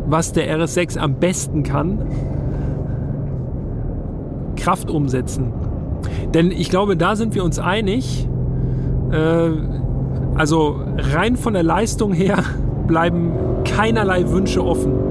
was 0.06 0.34
der 0.34 0.48
RS6 0.58 0.98
am 0.98 1.16
besten 1.16 1.64
kann. 1.64 2.00
Kraft 4.56 4.90
umsetzen. 4.90 5.54
Denn 6.34 6.52
ich 6.52 6.70
glaube, 6.70 6.98
da 6.98 7.16
sind 7.16 7.36
wir 7.36 7.44
uns 7.44 7.60
einig. 7.60 8.28
Äh, 9.12 9.50
also 10.36 10.80
rein 10.98 11.36
von 11.36 11.54
der 11.54 11.64
Leistung 11.64 12.14
her 12.14 12.40
bleiben 12.88 13.32
keinerlei 13.64 14.30
Wünsche 14.30 14.64
offen. 14.64 15.04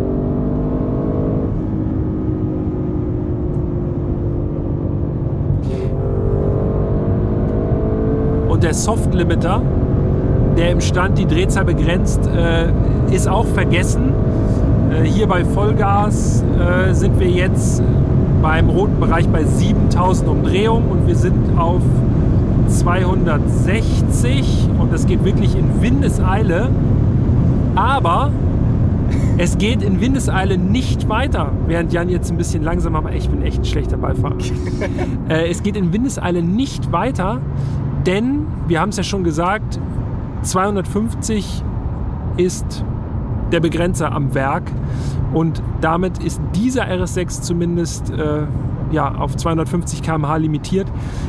der 8.62 8.74
Soft 8.74 9.12
Limiter, 9.12 9.60
der 10.56 10.70
im 10.70 10.80
Stand 10.80 11.18
die 11.18 11.26
Drehzahl 11.26 11.64
begrenzt, 11.64 12.20
äh, 12.26 12.68
ist 13.14 13.28
auch 13.28 13.46
vergessen. 13.46 14.12
Hier 15.04 15.26
bei 15.26 15.44
Vollgas 15.44 16.44
äh, 16.58 16.94
sind 16.94 17.18
wir 17.18 17.28
jetzt 17.28 17.82
beim 18.40 18.68
roten 18.68 19.00
Bereich 19.00 19.28
bei 19.28 19.44
7000 19.44 20.28
Umdrehungen 20.28 20.90
und 20.90 21.06
wir 21.06 21.16
sind 21.16 21.58
auf 21.58 21.82
260 22.68 24.68
und 24.78 24.92
das 24.92 25.06
geht 25.06 25.24
wirklich 25.24 25.56
in 25.56 25.82
Windeseile. 25.82 26.70
Aber 27.74 28.30
es 29.38 29.58
geht 29.58 29.82
in 29.82 30.00
Windeseile 30.00 30.58
nicht 30.58 31.08
weiter, 31.08 31.52
während 31.66 31.92
Jan 31.92 32.08
jetzt 32.08 32.30
ein 32.30 32.36
bisschen 32.36 32.62
langsamer, 32.62 32.98
aber 32.98 33.12
ich 33.12 33.28
bin 33.28 33.42
echt 33.42 33.58
ein 33.58 33.64
schlechter 33.64 33.96
Beifahrer. 33.96 34.36
äh, 35.28 35.50
es 35.50 35.62
geht 35.62 35.76
in 35.76 35.92
Windeseile 35.92 36.42
nicht 36.42 36.92
weiter, 36.92 37.40
denn, 38.06 38.46
wir 38.68 38.80
haben 38.80 38.90
es 38.90 38.96
ja 38.96 39.02
schon 39.02 39.24
gesagt, 39.24 39.80
250 40.42 41.64
ist 42.36 42.84
der 43.52 43.60
Begrenzer 43.60 44.12
am 44.12 44.34
Werk 44.34 44.64
und 45.32 45.62
damit 45.80 46.18
ist 46.22 46.40
dieser 46.54 46.84
RS6 46.84 47.42
zumindest 47.42 48.10
äh, 48.10 48.42
ja, 48.90 49.14
auf 49.14 49.36
250 49.36 50.02
km/h 50.02 50.36
limitiert. 50.36 50.86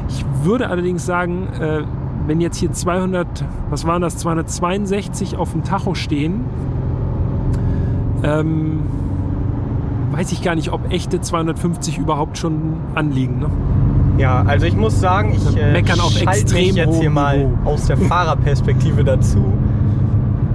Ich 0.09 0.25
würde 0.43 0.69
allerdings 0.69 1.05
sagen, 1.05 1.47
äh, 1.59 1.83
wenn 2.27 2.41
jetzt 2.41 2.57
hier 2.57 2.71
200, 2.71 3.27
was 3.69 3.85
waren 3.85 4.01
das, 4.01 4.17
262 4.17 5.37
auf 5.37 5.51
dem 5.51 5.63
Tacho 5.63 5.95
stehen, 5.95 6.41
ähm, 8.23 8.81
weiß 10.11 10.31
ich 10.31 10.41
gar 10.41 10.55
nicht, 10.55 10.71
ob 10.71 10.91
echte 10.91 11.21
250 11.21 11.97
überhaupt 11.97 12.37
schon 12.37 12.75
anliegen. 12.95 13.39
Ne? 13.39 13.49
Ja, 14.17 14.43
also 14.45 14.65
ich 14.65 14.75
muss 14.75 14.99
sagen, 14.99 15.33
ich 15.35 15.57
äh, 15.57 15.71
meckern 15.71 15.99
auf 15.99 16.11
schalte 16.11 16.53
mich 16.53 16.75
jetzt 16.75 16.99
hier 16.99 17.09
mal 17.09 17.49
aus 17.65 17.87
der 17.87 17.97
Fahrerperspektive 17.97 19.03
dazu. 19.03 19.43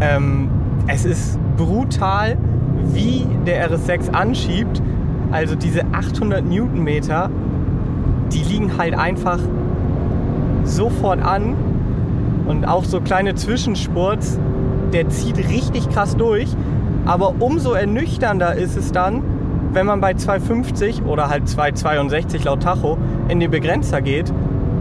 Ähm, 0.01 0.49
es 0.87 1.05
ist 1.05 1.39
brutal, 1.59 2.39
wie 2.95 3.27
der 3.47 3.71
RS6 3.71 4.13
anschiebt. 4.13 4.81
Also 5.31 5.55
diese 5.55 5.83
800 5.93 6.43
Newtonmeter, 6.47 7.29
die 8.33 8.43
liegen 8.43 8.79
halt 8.79 8.97
einfach 8.97 9.41
sofort 10.65 11.21
an. 11.21 11.55
Und 12.47 12.67
auch 12.67 12.85
so 12.85 13.03
kleine 13.03 13.35
Zwischenspurts, 13.35 14.39
der 14.95 15.11
zieht 15.11 15.37
richtig 15.37 15.91
krass 15.91 16.17
durch. 16.17 16.49
Aber 17.05 17.35
umso 17.41 17.73
ernüchternder 17.73 18.55
ist 18.55 18.77
es 18.77 18.91
dann, 18.91 19.23
wenn 19.75 19.85
man 19.85 20.01
bei 20.01 20.15
250 20.15 21.03
oder 21.05 21.29
halt 21.29 21.47
262 21.47 22.45
laut 22.45 22.63
Tacho 22.63 22.97
in 23.29 23.39
den 23.39 23.51
Begrenzer 23.51 24.01
geht, 24.01 24.33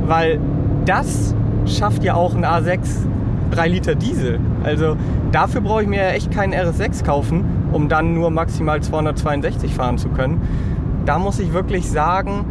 weil 0.05 0.39
das 0.85 1.35
schafft 1.65 2.03
ja 2.03 2.13
auch 2.13 2.35
ein 2.35 2.45
A6 2.45 2.79
3 3.51 3.67
Liter 3.67 3.95
Diesel. 3.95 4.39
Also 4.63 4.95
dafür 5.31 5.61
brauche 5.61 5.83
ich 5.83 5.87
mir 5.87 6.03
ja 6.03 6.09
echt 6.09 6.31
keinen 6.31 6.53
RS6 6.53 7.03
kaufen, 7.03 7.43
um 7.71 7.89
dann 7.89 8.13
nur 8.13 8.29
maximal 8.29 8.81
262 8.81 9.73
fahren 9.73 9.97
zu 9.97 10.09
können. 10.09 10.41
Da 11.05 11.19
muss 11.19 11.39
ich 11.39 11.53
wirklich 11.53 11.89
sagen, 11.89 12.45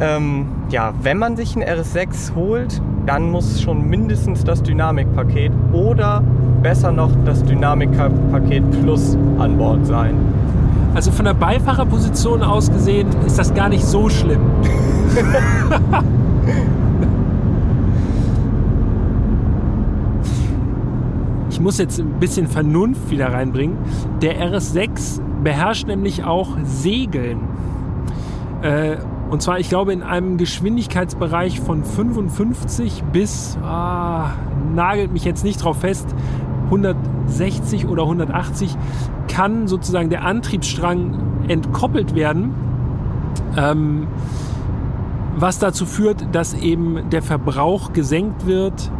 ähm, 0.00 0.46
ja, 0.70 0.92
wenn 1.02 1.18
man 1.18 1.36
sich 1.36 1.56
einen 1.56 1.64
RS6 1.64 2.34
holt, 2.34 2.82
dann 3.06 3.30
muss 3.30 3.60
schon 3.60 3.88
mindestens 3.88 4.44
das 4.44 4.62
Dynamikpaket 4.62 5.52
oder 5.72 6.22
besser 6.62 6.90
noch 6.90 7.10
das 7.24 7.44
Dynamikpaket 7.44 8.82
Plus 8.82 9.16
an 9.38 9.58
Bord 9.58 9.86
sein. 9.86 10.14
Also 10.94 11.10
von 11.10 11.24
der 11.24 11.34
Beifahrerposition 11.34 12.42
aus 12.42 12.70
gesehen 12.70 13.08
ist 13.26 13.38
das 13.38 13.52
gar 13.52 13.68
nicht 13.68 13.84
so 13.84 14.08
schlimm. 14.08 14.40
muss 21.64 21.78
jetzt 21.78 21.98
ein 21.98 22.20
bisschen 22.20 22.46
Vernunft 22.46 23.10
wieder 23.10 23.32
reinbringen. 23.32 23.78
Der 24.20 24.38
RS6 24.52 25.20
beherrscht 25.42 25.86
nämlich 25.86 26.22
auch 26.22 26.50
Segeln. 26.62 27.40
Äh, 28.62 28.98
Und 29.30 29.40
zwar, 29.40 29.58
ich 29.58 29.70
glaube, 29.70 29.92
in 29.94 30.02
einem 30.02 30.36
Geschwindigkeitsbereich 30.36 31.60
von 31.60 31.82
55 31.82 33.02
bis, 33.12 33.58
ah, 33.62 34.32
nagelt 34.74 35.12
mich 35.12 35.24
jetzt 35.24 35.42
nicht 35.42 35.64
drauf 35.64 35.80
fest, 35.80 36.14
160 36.66 37.88
oder 37.88 38.02
180 38.02 38.76
kann 39.26 39.66
sozusagen 39.66 40.10
der 40.10 40.24
Antriebsstrang 40.24 41.18
entkoppelt 41.48 42.14
werden. 42.14 42.54
Ähm, 43.56 44.06
was 45.36 45.58
dazu 45.58 45.86
führt, 45.86 46.26
dass 46.32 46.52
eben 46.54 47.08
der 47.10 47.22
Verbrauch 47.22 47.92
gesenkt 47.94 48.46
wird. 48.46 48.90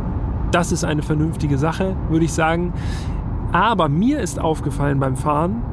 Das 0.54 0.70
ist 0.70 0.84
eine 0.84 1.02
vernünftige 1.02 1.58
Sache, 1.58 1.96
würde 2.10 2.26
ich 2.26 2.32
sagen. 2.32 2.72
Aber 3.50 3.88
mir 3.88 4.20
ist 4.20 4.38
aufgefallen 4.38 5.00
beim 5.00 5.16
Fahren, 5.16 5.64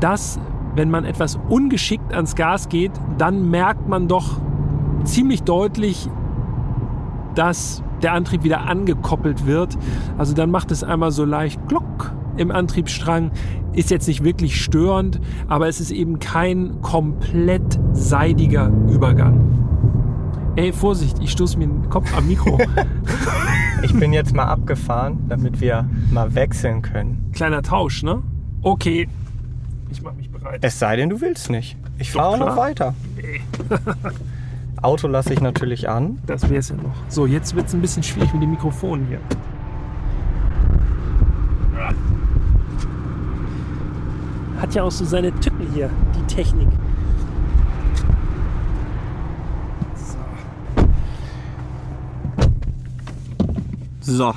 dass 0.00 0.38
wenn 0.74 0.90
man 0.90 1.06
etwas 1.06 1.38
ungeschickt 1.48 2.12
ans 2.12 2.34
Gas 2.34 2.68
geht, 2.68 2.92
dann 3.16 3.48
merkt 3.48 3.88
man 3.88 4.06
doch 4.06 4.38
ziemlich 5.04 5.44
deutlich, 5.44 6.10
dass 7.36 7.82
der 8.02 8.12
Antrieb 8.12 8.44
wieder 8.44 8.66
angekoppelt 8.66 9.46
wird. 9.46 9.78
Also 10.18 10.34
dann 10.34 10.50
macht 10.50 10.72
es 10.72 10.84
einmal 10.84 11.10
so 11.10 11.24
leicht 11.24 11.66
Glock 11.66 12.12
im 12.36 12.50
Antriebsstrang. 12.50 13.30
Ist 13.72 13.90
jetzt 13.90 14.08
nicht 14.08 14.24
wirklich 14.24 14.62
störend, 14.62 15.22
aber 15.48 15.68
es 15.68 15.80
ist 15.80 15.90
eben 15.90 16.18
kein 16.18 16.82
komplett 16.82 17.80
seidiger 17.94 18.70
Übergang. 18.90 19.40
Ey, 20.56 20.70
Vorsicht, 20.74 21.16
ich 21.22 21.30
stoße 21.30 21.58
mir 21.58 21.68
den 21.68 21.88
Kopf 21.88 22.14
am 22.14 22.28
Mikro. 22.28 22.58
ich 23.82 23.94
bin 23.94 24.12
jetzt 24.12 24.34
mal 24.34 24.44
abgefahren, 24.44 25.18
damit 25.28 25.60
wir 25.60 25.88
mal 26.10 26.34
wechseln 26.34 26.82
können. 26.82 27.30
Kleiner 27.32 27.62
Tausch, 27.62 28.02
ne? 28.02 28.22
Okay. 28.62 29.08
Ich 29.90 30.02
mach 30.02 30.12
mich 30.14 30.30
bereit. 30.30 30.58
Es 30.62 30.78
sei 30.78 30.96
denn, 30.96 31.08
du 31.08 31.20
willst 31.20 31.50
nicht. 31.50 31.76
Ich 31.98 32.12
fahre 32.12 32.38
noch 32.38 32.56
weiter. 32.56 32.94
Nee. 33.16 33.40
Auto 34.82 35.08
lasse 35.08 35.32
ich 35.32 35.40
natürlich 35.40 35.88
an. 35.88 36.18
Das 36.26 36.48
wäre 36.48 36.60
es 36.60 36.68
ja 36.68 36.76
noch. 36.76 36.94
So, 37.08 37.26
jetzt 37.26 37.56
wird 37.56 37.66
es 37.66 37.74
ein 37.74 37.80
bisschen 37.80 38.02
schwierig 38.02 38.32
mit 38.32 38.42
dem 38.42 38.50
Mikrofon 38.50 39.06
hier. 39.08 39.20
Hat 44.60 44.74
ja 44.74 44.82
auch 44.82 44.90
so 44.90 45.04
seine 45.04 45.32
Tücken 45.40 45.66
hier, 45.72 45.90
die 46.16 46.34
Technik. 46.34 46.68
So, 54.10 54.34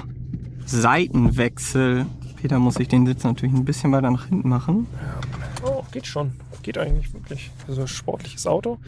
Seitenwechsel. 0.65 2.05
Peter 2.35 2.59
muss 2.59 2.73
sich 2.73 2.89
den 2.89 3.05
Sitz 3.05 3.23
natürlich 3.23 3.55
ein 3.55 3.63
bisschen 3.63 3.93
weiter 3.93 4.11
nach 4.11 4.25
hinten 4.25 4.49
machen. 4.49 4.85
Ja. 4.93 5.65
Oh, 5.65 5.85
geht 5.93 6.05
schon. 6.05 6.31
Geht 6.61 6.77
eigentlich 6.77 7.13
wirklich. 7.13 7.51
Also 7.69 7.87
sportliches 7.87 8.45
Auto. 8.47 8.79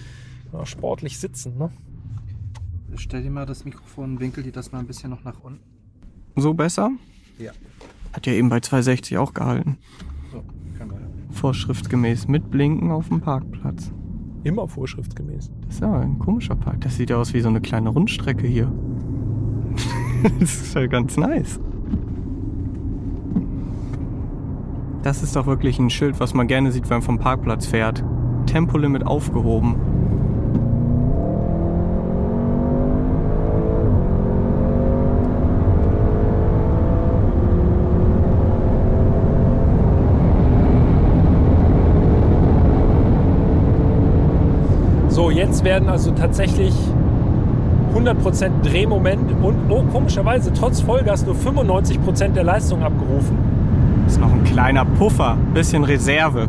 Ja, 0.52 0.66
sportlich 0.66 1.18
sitzen, 1.20 1.58
ne? 1.58 1.72
Stell 2.96 3.24
dir 3.24 3.32
mal 3.32 3.46
das 3.46 3.64
Mikrofon, 3.64 4.20
winkel 4.20 4.44
dir 4.44 4.52
das 4.52 4.74
mal 4.74 4.80
ein 4.80 4.86
bisschen 4.86 5.10
noch 5.12 5.24
nach 5.24 5.40
unten. 5.42 5.62
So 6.36 6.54
besser? 6.54 6.92
Ja. 7.40 7.54
Hat 8.12 8.28
ja 8.28 8.34
eben 8.34 8.50
bei 8.50 8.60
260 8.60 9.18
auch 9.18 9.34
gehalten. 9.34 9.78
So, 10.34 10.44
kann 10.78 10.92
weiter. 10.92 11.08
Vorschriftsgemäß 11.32 12.28
mit 12.28 12.52
Blinken 12.52 12.92
auf 12.92 13.08
dem 13.08 13.22
Parkplatz. 13.22 13.94
Immer 14.44 14.68
vorschriftsgemäß. 14.68 15.50
Das 15.62 15.76
ist 15.76 15.82
ja 15.82 15.98
ein 15.98 16.20
komischer 16.20 16.58
Park. 16.58 16.82
Das 16.82 16.98
sieht 16.98 17.10
ja 17.10 17.16
aus 17.16 17.34
wie 17.34 17.40
so 17.40 17.48
eine 17.48 17.62
kleine 17.62 17.88
Rundstrecke 17.88 18.46
hier. 18.46 18.70
das 20.40 20.56
ist 20.62 20.76
ja 20.76 20.88
ganz 20.88 21.18
nice. 21.18 21.60
Das 25.02 25.22
ist 25.22 25.36
doch 25.36 25.48
wirklich 25.48 25.80
ein 25.80 25.90
Schild, 25.90 26.20
was 26.22 26.34
man 26.34 26.48
gerne 26.48 26.72
sieht, 26.72 26.90
wenn 26.90 26.98
man 26.98 27.02
vom 27.02 27.20
Parkplatz 27.20 27.66
fährt. 27.66 28.04
Tempolimit 28.46 29.06
aufgehoben. 29.06 29.76
So, 45.10 45.30
jetzt 45.30 45.66
werden 45.66 45.90
also 45.90 46.12
tatsächlich 46.12 46.74
100% 47.94 48.62
Drehmoment 48.64 49.32
und 49.42 49.56
oh, 49.70 49.84
komischerweise 49.92 50.52
trotz 50.54 50.82
Vollgas 50.82 51.26
nur 51.26 51.36
95% 51.36 52.30
der 52.30 52.44
Leistung 52.44 52.84
abgerufen. 52.84 53.38
Ist 54.08 54.20
noch 54.20 54.32
ein 54.32 54.44
kleiner 54.44 54.86
Puffer, 54.86 55.38
bisschen 55.54 55.84
Reserve. 55.84 56.48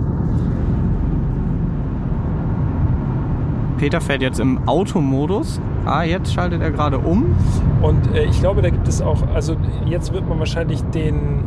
Peter 3.79 4.01
fährt 4.01 4.23
jetzt 4.23 4.41
im 4.41 4.67
Automodus. 4.67 5.61
Ah, 5.85 6.05
jetzt 6.05 6.33
schaltet 6.33 6.63
er 6.63 6.71
gerade 6.71 6.99
um. 6.99 7.37
Und 7.83 8.15
äh, 8.15 8.25
ich 8.25 8.41
glaube, 8.41 8.63
da 8.63 8.71
gibt 8.71 8.89
es 8.89 9.03
auch, 9.03 9.19
also 9.35 9.57
jetzt 9.85 10.13
wird 10.13 10.29
man 10.29 10.39
wahrscheinlich 10.39 10.83
den 10.85 11.45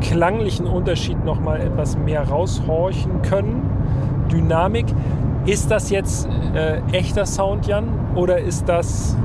klanglichen 0.00 0.66
Unterschied 0.66 1.24
noch 1.24 1.40
mal 1.40 1.60
etwas 1.60 1.96
mehr 1.96 2.28
raushorchen 2.28 3.22
können. 3.22 3.62
Dynamik. 4.30 4.86
Ist 5.46 5.70
das 5.70 5.90
jetzt 5.90 6.28
äh, 6.54 6.80
echter 6.92 7.24
Sound, 7.24 7.66
Jan? 7.66 7.88
Oder 8.14 8.38
ist 8.38 8.68
das 8.68 9.16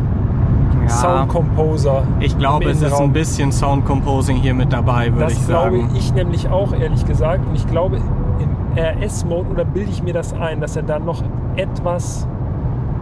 ja, 0.84 0.90
Sound 0.90 1.30
Composer? 1.30 2.04
Ich 2.20 2.38
glaube, 2.38 2.70
es 2.70 2.82
ist 2.82 2.94
ein 2.94 3.12
bisschen 3.12 3.52
Sound 3.52 3.86
Composing 3.86 4.38
hier 4.38 4.54
mit 4.54 4.72
dabei, 4.72 5.14
würde 5.14 5.34
ich 5.34 5.40
sagen. 5.40 5.82
Das 5.82 5.88
glaube 5.88 5.98
ich 5.98 6.14
nämlich 6.14 6.50
auch, 6.50 6.74
ehrlich 6.74 7.06
gesagt. 7.06 7.46
Und 7.48 7.56
ich 7.56 7.68
glaube, 7.68 7.98
im 7.98 8.78
RS-Mode, 8.78 9.50
oder 9.50 9.66
bilde 9.66 9.92
ich 9.92 10.04
mir 10.04 10.14
das 10.14 10.34
ein, 10.34 10.62
dass 10.62 10.76
er 10.76 10.84
dann 10.84 11.06
noch 11.06 11.22
etwas 11.58 12.28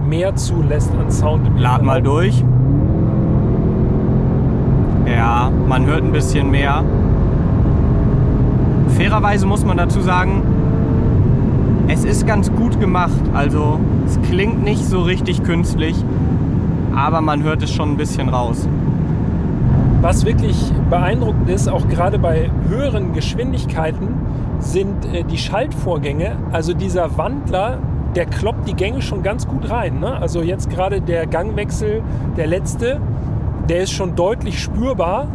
mehr 0.07 0.35
zulässt 0.35 0.91
an 0.99 1.11
Sound 1.11 1.47
im 1.47 1.57
Lad 1.57 1.83
mal 1.83 2.01
durch. 2.01 2.43
Ja, 5.05 5.51
man 5.67 5.85
hört 5.85 6.03
ein 6.03 6.11
bisschen 6.11 6.49
mehr. 6.49 6.83
Fairerweise 8.97 9.45
muss 9.45 9.65
man 9.65 9.77
dazu 9.77 10.01
sagen, 10.01 10.43
es 11.87 12.03
ist 12.05 12.25
ganz 12.25 12.51
gut 12.51 12.79
gemacht. 12.79 13.21
Also 13.33 13.79
es 14.05 14.21
klingt 14.21 14.63
nicht 14.63 14.83
so 14.85 15.01
richtig 15.01 15.43
künstlich, 15.43 15.95
aber 16.95 17.21
man 17.21 17.43
hört 17.43 17.63
es 17.63 17.71
schon 17.71 17.91
ein 17.91 17.97
bisschen 17.97 18.29
raus. 18.29 18.67
Was 20.01 20.25
wirklich 20.25 20.71
beeindruckend 20.89 21.49
ist, 21.49 21.69
auch 21.69 21.87
gerade 21.87 22.19
bei 22.19 22.51
höheren 22.67 23.13
Geschwindigkeiten, 23.13 24.09
sind 24.59 25.05
äh, 25.05 25.23
die 25.23 25.37
Schaltvorgänge. 25.37 26.35
Also 26.51 26.73
dieser 26.73 27.17
Wandler, 27.17 27.79
der 28.15 28.25
kloppt 28.25 28.67
die 28.67 28.73
Gänge 28.73 29.01
schon 29.01 29.23
ganz 29.23 29.47
gut 29.47 29.69
rein. 29.69 29.99
Ne? 29.99 30.13
Also 30.19 30.41
jetzt 30.41 30.69
gerade 30.69 31.01
der 31.01 31.25
Gangwechsel, 31.25 32.01
der 32.37 32.47
letzte, 32.47 32.99
der 33.69 33.83
ist 33.83 33.91
schon 33.91 34.15
deutlich 34.15 34.61
spürbar. 34.61 35.27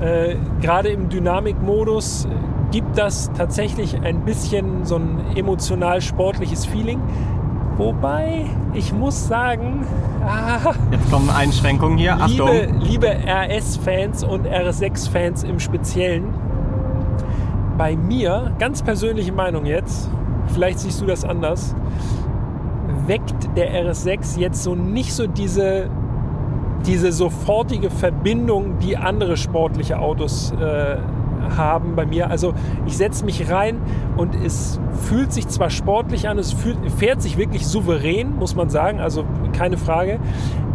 Äh, 0.00 0.36
gerade 0.60 0.88
im 0.88 1.08
Dynamikmodus 1.08 2.28
das 2.98 3.30
tatsächlich 3.36 4.00
ein 4.02 4.24
bisschen 4.24 4.84
so 4.84 4.96
ein 4.96 5.36
emotional 5.36 6.00
sportliches 6.00 6.66
Feeling. 6.66 7.00
Wobei, 7.76 8.46
ich 8.74 8.92
muss 8.92 9.28
sagen, 9.28 9.86
ah, 10.26 10.74
jetzt 10.90 11.08
kommen 11.08 11.30
Einschränkungen 11.30 11.96
hier. 11.96 12.14
Achtung. 12.14 12.50
Liebe, 12.80 13.06
liebe 13.06 13.06
RS-Fans 13.06 14.24
und 14.24 14.48
RS6-Fans 14.48 15.44
im 15.44 15.60
Speziellen, 15.60 16.34
bei 17.78 17.94
mir, 17.94 18.52
ganz 18.58 18.82
persönliche 18.82 19.30
Meinung 19.32 19.64
jetzt, 19.64 20.10
vielleicht 20.48 20.80
siehst 20.80 21.00
du 21.00 21.06
das 21.06 21.24
anders, 21.24 21.76
weckt 23.06 23.56
der 23.56 23.72
RS6 23.84 24.40
jetzt 24.40 24.64
so 24.64 24.74
nicht 24.74 25.12
so 25.12 25.28
diese, 25.28 25.88
diese 26.84 27.12
sofortige 27.12 27.90
Verbindung, 27.90 28.80
die 28.80 28.96
andere 28.96 29.36
sportliche 29.36 30.00
Autos 30.00 30.52
äh, 30.60 30.96
haben 31.56 31.96
bei 31.96 32.06
mir. 32.06 32.30
Also 32.30 32.54
ich 32.86 32.96
setze 32.96 33.24
mich 33.24 33.50
rein 33.50 33.80
und 34.16 34.34
es 34.34 34.80
fühlt 35.08 35.32
sich 35.32 35.48
zwar 35.48 35.70
sportlich 35.70 36.28
an, 36.28 36.38
es 36.38 36.52
fühlt, 36.52 36.78
fährt 36.92 37.22
sich 37.22 37.38
wirklich 37.38 37.66
souverän, 37.66 38.36
muss 38.36 38.54
man 38.54 38.70
sagen, 38.70 39.00
also 39.00 39.24
keine 39.52 39.76
Frage. 39.76 40.18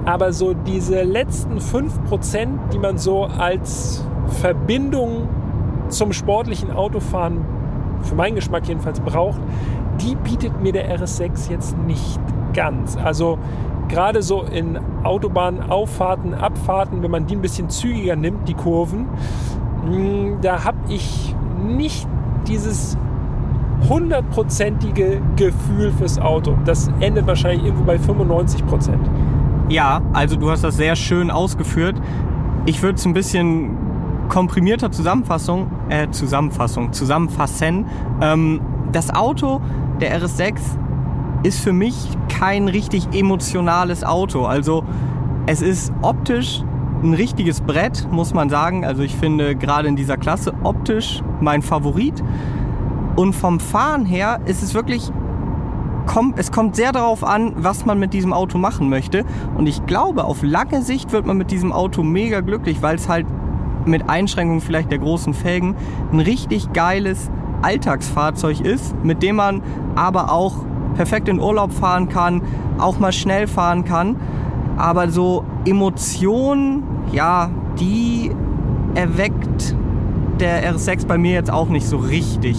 Aber 0.05 0.33
so 0.33 0.53
diese 0.53 1.03
letzten 1.03 1.59
5%, 1.59 2.69
die 2.73 2.79
man 2.79 2.97
so 2.97 3.23
als 3.23 4.05
Verbindung 4.27 5.29
zum 5.89 6.11
sportlichen 6.11 6.71
Autofahren, 6.71 7.45
für 8.01 8.15
meinen 8.15 8.35
Geschmack 8.35 8.67
jedenfalls, 8.67 8.99
braucht, 8.99 9.39
die 10.01 10.15
bietet 10.15 10.61
mir 10.61 10.73
der 10.73 10.97
RS6 10.97 11.51
jetzt 11.51 11.77
nicht 11.77 12.19
ganz. 12.53 12.97
Also 12.97 13.37
gerade 13.87 14.21
so 14.21 14.43
in 14.43 14.79
Autobahnauffahrten, 15.03 16.33
Abfahrten, 16.33 17.03
wenn 17.03 17.11
man 17.11 17.27
die 17.27 17.35
ein 17.35 17.41
bisschen 17.41 17.69
zügiger 17.69 18.15
nimmt, 18.15 18.47
die 18.47 18.53
Kurven, 18.53 19.07
da 20.41 20.63
habe 20.63 20.77
ich 20.89 21.35
nicht 21.65 22.07
dieses 22.47 22.97
hundertprozentige 23.89 25.21
Gefühl 25.35 25.91
fürs 25.91 26.19
Auto. 26.19 26.55
Das 26.65 26.89
endet 26.99 27.27
wahrscheinlich 27.27 27.65
irgendwo 27.65 27.83
bei 27.83 27.97
95 27.97 28.65
Prozent. 28.65 29.09
Ja, 29.69 30.01
also 30.13 30.35
du 30.35 30.51
hast 30.51 30.63
das 30.63 30.77
sehr 30.77 30.95
schön 30.95 31.31
ausgeführt. 31.31 31.95
Ich 32.65 32.81
würde 32.81 32.95
es 32.95 33.05
ein 33.05 33.13
bisschen 33.13 33.77
komprimierter 34.29 34.91
Zusammenfassung, 34.91 35.69
äh, 35.89 36.09
Zusammenfassung, 36.11 36.93
zusammenfassen. 36.93 37.85
Ähm, 38.21 38.61
das 38.91 39.13
Auto, 39.13 39.61
der 39.99 40.17
RS6, 40.21 40.59
ist 41.43 41.59
für 41.59 41.73
mich 41.73 41.95
kein 42.29 42.67
richtig 42.67 43.13
emotionales 43.13 44.03
Auto. 44.03 44.45
Also 44.45 44.83
es 45.45 45.61
ist 45.61 45.91
optisch 46.01 46.63
ein 47.03 47.13
richtiges 47.13 47.61
Brett, 47.61 48.07
muss 48.11 48.33
man 48.33 48.49
sagen. 48.49 48.85
Also 48.85 49.03
ich 49.03 49.15
finde 49.15 49.55
gerade 49.55 49.87
in 49.87 49.95
dieser 49.95 50.17
Klasse 50.17 50.53
optisch 50.63 51.21
mein 51.41 51.61
Favorit. 51.61 52.23
Und 53.15 53.33
vom 53.33 53.59
Fahren 53.59 54.05
her 54.05 54.39
ist 54.45 54.63
es 54.63 54.73
wirklich, 54.73 55.11
kommt, 56.05 56.39
es 56.39 56.51
kommt 56.51 56.75
sehr 56.75 56.91
darauf 56.91 57.23
an, 57.23 57.53
was 57.57 57.85
man 57.85 57.99
mit 57.99 58.13
diesem 58.13 58.33
Auto 58.33 58.57
machen 58.57 58.89
möchte. 58.89 59.25
Und 59.57 59.67
ich 59.67 59.85
glaube, 59.85 60.23
auf 60.23 60.41
lange 60.43 60.81
Sicht 60.81 61.11
wird 61.11 61.25
man 61.25 61.37
mit 61.37 61.51
diesem 61.51 61.71
Auto 61.71 62.03
mega 62.03 62.41
glücklich, 62.41 62.81
weil 62.81 62.95
es 62.95 63.07
halt 63.07 63.27
mit 63.85 64.09
Einschränkungen 64.09 64.61
vielleicht 64.61 64.91
der 64.91 64.99
großen 64.99 65.33
Felgen 65.33 65.75
ein 66.11 66.19
richtig 66.19 66.71
geiles 66.73 67.29
Alltagsfahrzeug 67.61 68.61
ist, 68.61 68.95
mit 69.03 69.23
dem 69.23 69.37
man 69.37 69.61
aber 69.95 70.31
auch 70.31 70.55
perfekt 70.95 71.27
in 71.27 71.39
Urlaub 71.39 71.71
fahren 71.71 72.09
kann, 72.09 72.41
auch 72.77 72.99
mal 72.99 73.11
schnell 73.11 73.47
fahren 73.47 73.85
kann. 73.85 74.15
Aber 74.77 75.09
so 75.09 75.43
Emotionen, 75.65 76.83
ja, 77.13 77.49
die 77.79 78.31
erweckt 78.95 79.75
der 80.39 80.73
RS6 80.73 81.07
bei 81.07 81.17
mir 81.17 81.31
jetzt 81.31 81.51
auch 81.51 81.69
nicht 81.69 81.87
so 81.87 81.97
richtig. 81.97 82.57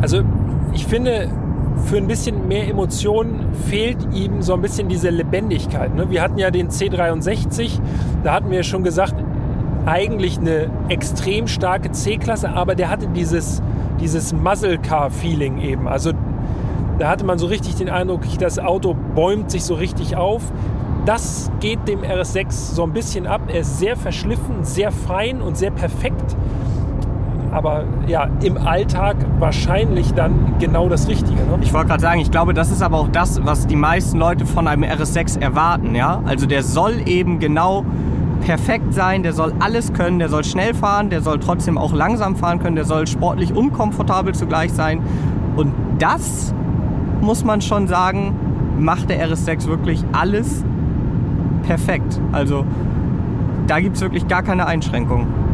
Also 0.00 0.22
ich 0.72 0.86
finde, 0.86 1.28
für 1.84 1.96
ein 1.96 2.06
bisschen 2.06 2.48
mehr 2.48 2.68
Emotionen 2.68 3.52
fehlt 3.68 3.98
ihm 4.14 4.42
so 4.42 4.54
ein 4.54 4.62
bisschen 4.62 4.88
diese 4.88 5.10
Lebendigkeit. 5.10 5.94
Ne? 5.94 6.10
Wir 6.10 6.22
hatten 6.22 6.38
ja 6.38 6.50
den 6.50 6.68
C63, 6.68 7.80
da 8.22 8.34
hatten 8.34 8.50
wir 8.50 8.62
schon 8.62 8.82
gesagt, 8.82 9.14
eigentlich 9.84 10.38
eine 10.38 10.68
extrem 10.88 11.46
starke 11.46 11.92
C-Klasse, 11.92 12.50
aber 12.50 12.74
der 12.74 12.90
hatte 12.90 13.06
dieses, 13.08 13.62
dieses 14.00 14.32
Muzzle 14.32 14.78
Car-Feeling 14.78 15.58
eben. 15.58 15.86
Also 15.86 16.12
da 16.98 17.08
hatte 17.08 17.24
man 17.24 17.38
so 17.38 17.46
richtig 17.46 17.76
den 17.76 17.88
Eindruck, 17.88 18.22
das 18.38 18.58
Auto 18.58 18.94
bäumt 19.14 19.50
sich 19.50 19.64
so 19.64 19.74
richtig 19.74 20.16
auf. 20.16 20.42
Das 21.06 21.50
geht 21.60 21.88
dem 21.88 22.00
RS6 22.00 22.50
so 22.50 22.82
ein 22.82 22.92
bisschen 22.92 23.26
ab. 23.26 23.42
Er 23.48 23.60
ist 23.60 23.78
sehr 23.78 23.96
verschliffen, 23.96 24.64
sehr 24.64 24.92
fein 24.92 25.40
und 25.40 25.56
sehr 25.56 25.70
perfekt 25.70 26.36
aber 27.56 27.84
ja, 28.06 28.28
im 28.42 28.58
Alltag 28.58 29.16
wahrscheinlich 29.38 30.12
dann 30.12 30.56
genau 30.58 30.90
das 30.90 31.08
Richtige. 31.08 31.36
Ne? 31.36 31.58
Ich 31.62 31.72
wollte 31.72 31.88
gerade 31.88 32.02
sagen, 32.02 32.20
ich 32.20 32.30
glaube, 32.30 32.52
das 32.52 32.70
ist 32.70 32.82
aber 32.82 32.98
auch 32.98 33.08
das, 33.08 33.46
was 33.46 33.66
die 33.66 33.76
meisten 33.76 34.18
Leute 34.18 34.44
von 34.44 34.68
einem 34.68 34.84
RS6 34.84 35.40
erwarten. 35.40 35.94
Ja? 35.94 36.20
Also 36.26 36.44
der 36.44 36.62
soll 36.62 37.08
eben 37.08 37.38
genau 37.38 37.86
perfekt 38.42 38.92
sein, 38.92 39.22
der 39.22 39.32
soll 39.32 39.54
alles 39.58 39.94
können, 39.94 40.18
der 40.18 40.28
soll 40.28 40.44
schnell 40.44 40.74
fahren, 40.74 41.08
der 41.08 41.22
soll 41.22 41.38
trotzdem 41.38 41.78
auch 41.78 41.94
langsam 41.94 42.36
fahren 42.36 42.58
können, 42.58 42.76
der 42.76 42.84
soll 42.84 43.06
sportlich 43.06 43.54
und 43.54 43.72
komfortabel 43.72 44.34
zugleich 44.34 44.74
sein. 44.74 45.00
Und 45.56 45.72
das 45.98 46.54
muss 47.22 47.42
man 47.42 47.62
schon 47.62 47.88
sagen, 47.88 48.34
macht 48.78 49.08
der 49.08 49.26
RS6 49.26 49.66
wirklich 49.66 50.04
alles 50.12 50.62
perfekt. 51.66 52.20
Also 52.32 52.64
da 53.66 53.80
gibt 53.80 53.96
es 53.96 54.02
wirklich 54.02 54.28
gar 54.28 54.42
keine 54.42 54.66
Einschränkungen 54.66 55.46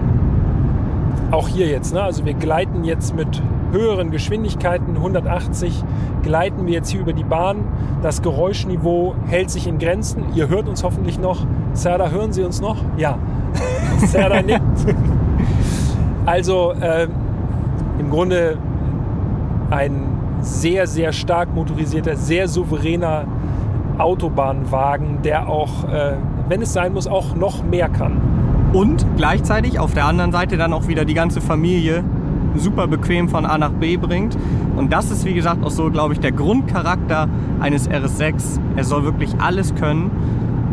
auch 1.33 1.48
hier 1.48 1.66
jetzt, 1.66 1.94
ne? 1.94 2.03
also 2.03 2.25
wir 2.25 2.35
gleiten 2.35 2.85
jetzt 2.85 3.16
mit 3.16 3.42
höheren 3.72 4.11
Geschwindigkeiten, 4.11 4.96
180, 4.96 5.83
gleiten 6.22 6.66
wir 6.66 6.75
jetzt 6.75 6.90
hier 6.90 7.01
über 7.01 7.14
die 7.14 7.25
Bahn. 7.25 7.64
Das 8.03 8.20
Geräuschniveau 8.20 9.14
hält 9.27 9.51
sich 9.51 9.66
in 9.66 9.79
Grenzen. 9.79 10.25
Ihr 10.35 10.48
hört 10.48 10.68
uns 10.68 10.85
hoffentlich 10.85 11.18
noch. 11.18 11.46
Serda, 11.72 12.11
hören 12.11 12.35
Sie 12.35 12.42
uns 12.42 12.61
noch? 12.61 12.77
Ja. 12.98 13.18
Serda 13.98 14.42
nickt. 14.42 14.61
Also 16.27 16.72
äh, 16.72 17.09
im 17.98 18.11
Grunde 18.11 18.59
ein 19.70 20.05
sehr, 20.42 20.87
sehr 20.87 21.12
stark 21.12 21.55
motorisierter, 21.55 22.16
sehr 22.16 22.48
souveräner 22.48 23.25
Autobahnwagen, 23.98 25.22
der 25.22 25.48
auch, 25.48 25.88
äh, 25.88 26.16
wenn 26.48 26.62
es 26.62 26.72
sein 26.72 26.92
muss, 26.92 27.07
auch 27.07 27.35
noch 27.35 27.62
mehr 27.64 27.88
kann 27.88 28.20
und 28.72 29.05
gleichzeitig 29.16 29.78
auf 29.78 29.94
der 29.94 30.07
anderen 30.07 30.33
Seite 30.33 30.57
dann 30.57 30.72
auch 30.72 30.88
wieder 30.88 31.05
die 31.05 31.14
ganze 31.14 31.40
Familie 31.40 32.02
super 32.57 32.87
bequem 32.87 33.28
von 33.28 33.46
A 33.46 33.57
nach 33.57 33.72
B 33.72 33.96
bringt. 33.96 34.37
Und 34.76 34.92
das 34.92 35.11
ist, 35.11 35.24
wie 35.24 35.35
gesagt, 35.35 35.64
auch 35.64 35.70
so, 35.70 35.90
glaube 35.90 36.14
ich, 36.14 36.20
der 36.20 36.33
Grundcharakter 36.33 37.28
eines 37.61 37.88
RS6. 37.88 38.59
Er 38.76 38.85
soll 38.85 39.05
wirklich 39.05 39.35
alles 39.38 39.74
können. 39.74 40.11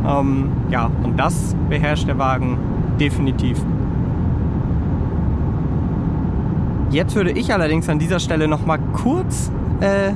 Ähm, 0.06 0.50
ja, 0.70 0.90
und 1.04 1.18
das 1.18 1.56
beherrscht 1.70 2.08
der 2.08 2.18
Wagen 2.18 2.58
definitiv. 3.00 3.62
Jetzt 6.90 7.16
würde 7.16 7.32
ich 7.32 7.54
allerdings 7.54 7.88
an 7.88 8.00
dieser 8.00 8.20
Stelle 8.20 8.48
noch 8.48 8.66
mal 8.66 8.80
kurz 8.94 9.52
äh, 9.80 10.12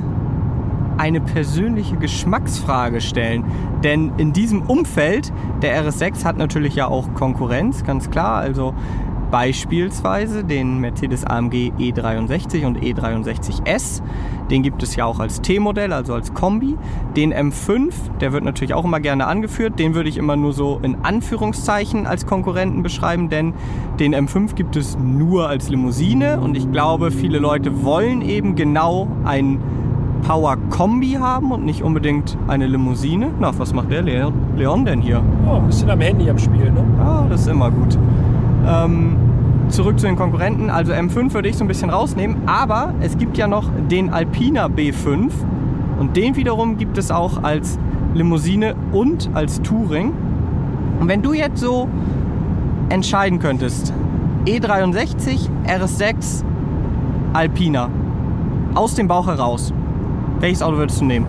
eine 0.98 1.20
persönliche 1.20 1.96
Geschmacksfrage 1.96 3.00
stellen. 3.00 3.44
Denn 3.82 4.12
in 4.16 4.32
diesem 4.32 4.62
Umfeld, 4.62 5.32
der 5.62 5.84
RS6 5.84 6.24
hat 6.24 6.36
natürlich 6.36 6.74
ja 6.74 6.88
auch 6.88 7.14
Konkurrenz, 7.14 7.84
ganz 7.84 8.10
klar. 8.10 8.36
Also 8.36 8.74
beispielsweise 9.34 10.44
den 10.44 10.78
Mercedes 10.78 11.24
AMG 11.24 11.72
E63 11.76 12.66
und 12.66 12.78
E63S. 12.78 14.00
Den 14.48 14.62
gibt 14.62 14.80
es 14.84 14.94
ja 14.94 15.06
auch 15.06 15.18
als 15.18 15.40
T-Modell, 15.40 15.92
also 15.92 16.14
als 16.14 16.34
Kombi. 16.34 16.76
Den 17.16 17.34
M5, 17.34 17.92
der 18.20 18.32
wird 18.32 18.44
natürlich 18.44 18.74
auch 18.74 18.84
immer 18.84 19.00
gerne 19.00 19.26
angeführt. 19.26 19.78
Den 19.80 19.96
würde 19.96 20.08
ich 20.08 20.18
immer 20.18 20.36
nur 20.36 20.52
so 20.52 20.78
in 20.84 20.98
Anführungszeichen 21.02 22.06
als 22.06 22.26
Konkurrenten 22.26 22.84
beschreiben, 22.84 23.28
denn 23.28 23.54
den 23.98 24.14
M5 24.14 24.54
gibt 24.54 24.76
es 24.76 24.96
nur 24.98 25.48
als 25.48 25.68
Limousine 25.68 26.38
und 26.40 26.56
ich 26.56 26.70
glaube, 26.70 27.10
viele 27.10 27.40
Leute 27.40 27.82
wollen 27.82 28.22
eben 28.22 28.54
genau 28.54 29.08
einen 29.24 29.60
Power-Kombi 30.26 31.18
haben 31.20 31.52
und 31.52 31.64
nicht 31.64 31.82
unbedingt 31.82 32.36
eine 32.48 32.66
Limousine. 32.66 33.30
Na, 33.38 33.52
was 33.58 33.72
macht 33.72 33.90
der 33.90 34.02
Leon 34.02 34.84
denn 34.84 35.00
hier? 35.00 35.22
Oh, 35.46 35.56
ein 35.56 35.66
bisschen 35.66 35.90
am 35.90 36.00
Handy 36.00 36.28
am 36.28 36.38
Spiel, 36.38 36.70
ne? 36.70 36.82
Ah, 36.98 37.24
das 37.28 37.42
ist 37.42 37.48
immer 37.48 37.70
gut. 37.70 37.98
Ähm, 38.66 39.16
zurück 39.68 39.98
zu 40.00 40.06
den 40.06 40.16
Konkurrenten. 40.16 40.70
Also 40.70 40.92
M5 40.92 41.34
würde 41.34 41.48
ich 41.48 41.56
so 41.56 41.64
ein 41.64 41.68
bisschen 41.68 41.90
rausnehmen, 41.90 42.36
aber 42.46 42.94
es 43.00 43.18
gibt 43.18 43.36
ja 43.36 43.46
noch 43.46 43.68
den 43.90 44.10
Alpina 44.10 44.66
B5 44.66 45.30
und 45.98 46.16
den 46.16 46.36
wiederum 46.36 46.78
gibt 46.78 46.96
es 46.98 47.10
auch 47.10 47.42
als 47.42 47.78
Limousine 48.14 48.74
und 48.92 49.28
als 49.34 49.60
Touring. 49.62 50.12
Und 51.00 51.08
wenn 51.08 51.22
du 51.22 51.34
jetzt 51.34 51.60
so 51.60 51.88
entscheiden 52.88 53.38
könntest, 53.40 53.92
E63, 54.46 55.48
RS6, 55.66 56.44
Alpina, 57.32 57.88
aus 58.74 58.94
dem 58.94 59.08
Bauch 59.08 59.26
heraus, 59.26 59.72
welches 60.40 60.62
Auto 60.62 60.76
würdest 60.76 61.00
du 61.00 61.04
nehmen? 61.04 61.26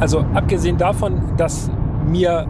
Also 0.00 0.24
abgesehen 0.34 0.78
davon, 0.78 1.20
dass 1.36 1.70
mir 2.08 2.46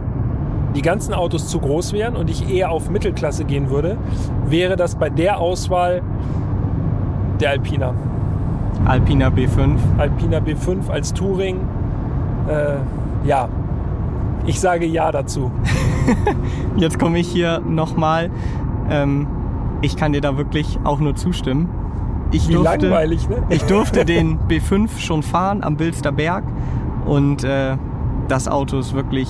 die 0.75 0.81
ganzen 0.81 1.13
Autos 1.13 1.47
zu 1.47 1.59
groß 1.59 1.93
wären 1.93 2.15
und 2.15 2.29
ich 2.29 2.49
eher 2.49 2.71
auf 2.71 2.89
Mittelklasse 2.89 3.43
gehen 3.43 3.69
würde, 3.69 3.97
wäre 4.45 4.77
das 4.77 4.95
bei 4.95 5.09
der 5.09 5.39
Auswahl 5.39 6.01
der 7.39 7.51
Alpina. 7.51 7.93
Alpina 8.85 9.27
B5. 9.27 9.77
Alpina 9.97 10.37
B5 10.37 10.89
als 10.89 11.13
Touring. 11.13 11.57
Äh, 12.47 13.27
ja, 13.27 13.49
ich 14.45 14.59
sage 14.59 14.85
ja 14.85 15.11
dazu. 15.11 15.51
Jetzt 16.77 16.99
komme 16.99 17.19
ich 17.19 17.27
hier 17.27 17.59
nochmal. 17.59 18.29
Ähm, 18.89 19.27
ich 19.81 19.97
kann 19.97 20.13
dir 20.13 20.21
da 20.21 20.37
wirklich 20.37 20.79
auch 20.83 20.99
nur 20.99 21.15
zustimmen 21.15 21.69
ich 22.31 22.47
Wie 22.47 22.53
durfte, 22.53 22.87
langweilig, 22.87 23.29
ne? 23.29 23.43
Ich 23.49 23.63
durfte 23.63 24.05
den 24.05 24.39
B5 24.47 24.99
schon 24.99 25.23
fahren 25.23 25.63
am 25.63 25.77
Bilster 25.77 26.11
Berg 26.11 26.43
und 27.05 27.43
äh, 27.43 27.77
das 28.27 28.47
Auto 28.47 28.79
ist 28.79 28.93
wirklich 28.93 29.29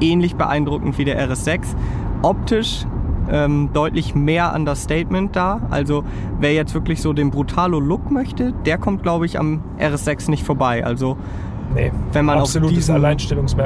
ähnlich 0.00 0.36
beeindruckend 0.36 0.98
wie 0.98 1.04
der 1.04 1.28
RS6. 1.28 1.60
Optisch 2.22 2.86
ähm, 3.30 3.70
deutlich 3.72 4.14
mehr 4.14 4.52
Understatement 4.54 5.34
da. 5.34 5.60
Also 5.70 6.04
wer 6.38 6.52
jetzt 6.52 6.74
wirklich 6.74 7.00
so 7.00 7.12
den 7.12 7.30
Brutalo-Look 7.30 8.10
möchte, 8.10 8.52
der 8.64 8.78
kommt, 8.78 9.02
glaube 9.02 9.26
ich, 9.26 9.38
am 9.38 9.62
RS6 9.78 10.30
nicht 10.30 10.44
vorbei. 10.44 10.84
Also 10.84 11.16
Nee, 11.74 11.90
wenn 12.12 12.26
man 12.26 12.38
auf 12.38 12.52
diesen, 12.52 13.04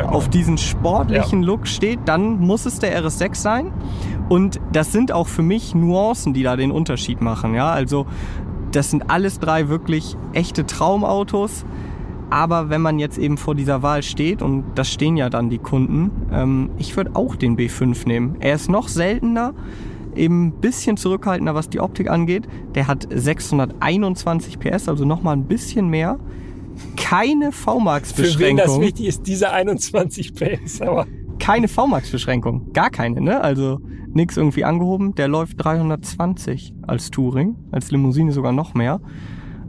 auf 0.07 0.29
diesen 0.29 0.59
sportlichen 0.59 1.43
ja. 1.43 1.47
Look 1.47 1.67
steht, 1.67 1.99
dann 2.05 2.39
muss 2.39 2.65
es 2.65 2.79
der 2.79 3.03
RS6 3.03 3.35
sein. 3.35 3.73
Und 4.29 4.61
das 4.73 4.93
sind 4.93 5.11
auch 5.11 5.27
für 5.27 5.43
mich 5.43 5.75
Nuancen, 5.75 6.33
die 6.33 6.45
da 6.45 6.57
den 6.57 6.71
Unterschied 6.71 7.21
machen. 7.21 7.55
Ja, 7.55 7.71
also 7.71 8.07
das 8.77 8.91
sind 8.91 9.11
alles 9.11 9.41
drei 9.41 9.69
wirklich 9.69 10.17
echte 10.35 10.67
Traumautos. 10.67 11.65
Aber 12.29 12.69
wenn 12.69 12.83
man 12.83 12.99
jetzt 12.99 13.19
eben 13.19 13.39
vor 13.39 13.55
dieser 13.55 13.83
Wahl 13.83 14.03
steht, 14.03 14.43
und 14.43 14.65
das 14.75 14.93
stehen 14.93 15.17
ja 15.17 15.31
dann 15.31 15.49
die 15.49 15.59
Kunden, 15.59 16.11
ähm, 16.33 16.71
ich 16.77 16.97
würde 16.97 17.13
auch 17.15 17.37
den 17.37 17.57
B5 17.57 18.07
nehmen. 18.07 18.37
Er 18.41 18.57
ist 18.57 18.69
noch 18.69 18.89
seltener, 18.89 19.55
eben 20.15 20.47
ein 20.47 20.53
bisschen 20.53 20.97
zurückhaltender, 20.97 21.55
was 21.55 21.71
die 21.71 21.81
Optik 21.81 22.11
angeht. 22.11 22.49
Der 22.75 22.89
hat 22.89 23.07
621 23.11 24.59
PS, 24.59 24.89
also 24.89 25.05
nochmal 25.05 25.37
ein 25.37 25.45
bisschen 25.45 25.89
mehr. 25.89 26.19
Keine 26.97 27.53
V-Max-Beschränkung. 27.53 28.39
Für 28.39 28.45
wen 28.45 28.57
das 28.57 28.81
wichtig 28.81 29.07
ist, 29.07 29.27
diese 29.27 29.53
21 29.53 30.35
PS, 30.35 30.83
aber 30.83 31.07
keine 31.39 31.69
V-Max-Beschränkung. 31.69 32.73
Gar 32.73 32.91
keine, 32.91 33.21
ne? 33.21 33.41
Also 33.41 33.81
nichts 34.09 34.37
irgendwie 34.37 34.65
angehoben. 34.65 35.15
Der 35.15 35.29
läuft 35.29 35.63
320 35.63 36.75
als 36.87 37.11
Touring, 37.11 37.57
als 37.71 37.91
Limousine 37.91 38.33
sogar 38.33 38.53
noch 38.53 38.75
mehr. 38.75 39.01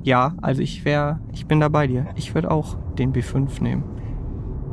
Ja, 0.04 0.36
also 0.42 0.62
ich 0.62 0.86
wäre, 0.86 1.20
ich 1.34 1.48
bin 1.48 1.60
da 1.60 1.70
bei 1.70 1.88
dir. 1.88 2.08
Ich 2.16 2.34
würde 2.34 2.50
auch 2.52 2.78
den 2.98 3.14
B5 3.14 3.62
nehmen. 3.62 3.84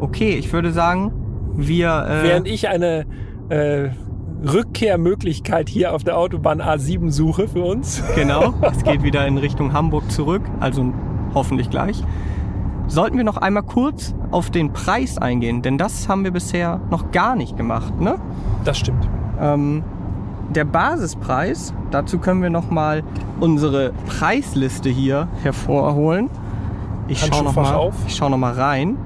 Okay, 0.01 0.36
ich 0.36 0.53
würde 0.53 0.72
sagen, 0.72 1.12
wir. 1.57 2.07
Äh, 2.09 2.22
Während 2.22 2.49
ich 2.49 2.68
eine 2.68 3.07
äh, 3.49 3.90
Rückkehrmöglichkeit 4.45 5.68
hier 5.68 5.95
auf 5.95 6.05
der 6.05 6.18
Autobahn 6.18 6.61
A7 6.61 7.11
suche 7.11 7.49
für 7.49 7.62
uns. 7.62 8.03
Genau, 8.14 8.55
es 8.62 8.84
geht 8.84 9.03
wieder 9.03 9.26
in 9.26 9.38
Richtung 9.38 9.72
Hamburg 9.72 10.11
zurück, 10.11 10.42
also 10.61 10.92
hoffentlich 11.34 11.70
gleich. 11.70 12.03
Sollten 12.87 13.16
wir 13.16 13.24
noch 13.24 13.39
einmal 13.39 13.62
kurz 13.62 14.14
auf 14.30 14.51
den 14.51 14.72
Preis 14.72 15.18
eingehen, 15.18 15.62
denn 15.62 15.78
das 15.78 16.09
haben 16.09 16.22
wir 16.24 16.30
bisher 16.30 16.80
noch 16.91 17.11
gar 17.12 17.35
nicht 17.35 17.57
gemacht, 17.57 17.99
ne? 18.01 18.16
Das 18.64 18.78
stimmt. 18.78 19.09
Ähm, 19.41 19.82
der 20.55 20.64
Basispreis, 20.64 21.72
dazu 21.91 22.18
können 22.18 22.43
wir 22.43 22.51
noch 22.51 22.70
mal 22.70 23.03
unsere 23.41 23.93
Preisliste 24.07 24.91
hier 24.91 25.28
hervorholen. 25.43 26.28
Ich 27.09 27.20
schaue 27.20 27.45
noch, 27.45 27.55
mal- 27.57 27.91
ich 28.07 28.14
schau 28.14 28.28
noch 28.28 28.39
mal 28.39 28.53
rein. 28.53 28.97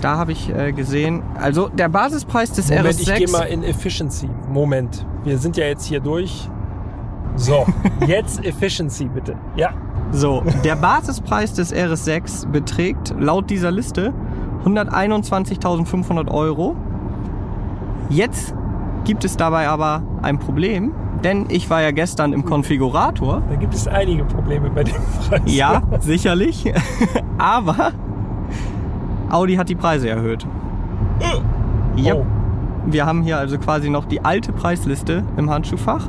Da 0.00 0.16
habe 0.16 0.32
ich 0.32 0.48
äh, 0.52 0.72
gesehen, 0.72 1.22
also 1.38 1.68
der 1.68 1.88
Basispreis 1.88 2.52
des 2.52 2.70
Moment, 2.70 2.86
RS6. 2.94 3.00
ich 3.00 3.14
gehe 3.14 3.28
mal 3.30 3.42
in 3.44 3.62
Efficiency. 3.62 4.28
Moment, 4.52 5.04
wir 5.24 5.38
sind 5.38 5.56
ja 5.56 5.64
jetzt 5.66 5.84
hier 5.84 6.00
durch. 6.00 6.48
So, 7.36 7.66
jetzt 8.06 8.44
Efficiency 8.44 9.04
bitte. 9.06 9.36
Ja, 9.56 9.70
So, 10.12 10.42
der 10.62 10.76
Basispreis 10.76 11.54
des 11.54 11.74
RS6 11.74 12.46
beträgt 12.48 13.14
laut 13.18 13.48
dieser 13.48 13.70
Liste 13.70 14.12
121.500 14.64 16.30
Euro. 16.30 16.76
Jetzt 18.10 18.54
gibt 19.04 19.24
es 19.24 19.36
dabei 19.36 19.68
aber 19.68 20.02
ein 20.20 20.38
Problem, 20.38 20.92
denn 21.24 21.46
ich 21.48 21.70
war 21.70 21.80
ja 21.80 21.92
gestern 21.92 22.32
im 22.34 22.44
Konfigurator. 22.44 23.42
da 23.48 23.56
gibt 23.56 23.74
es 23.74 23.88
einige 23.88 24.24
Probleme 24.24 24.68
bei 24.70 24.84
dem 24.84 24.94
Preis. 25.28 25.40
Ja, 25.46 25.82
sicherlich. 26.00 26.72
aber 27.38 27.92
Audi 29.30 29.54
hat 29.54 29.70
die 29.70 29.74
Preise 29.76 30.10
erhöht. 30.10 30.46
Ja, 31.96 32.14
Oh. 32.14 32.26
wir 32.86 33.06
haben 33.06 33.22
hier 33.22 33.38
also 33.38 33.58
quasi 33.58 33.88
noch 33.88 34.04
die 34.04 34.24
alte 34.24 34.52
Preisliste 34.52 35.24
im 35.36 35.48
Handschuhfach. 35.50 36.08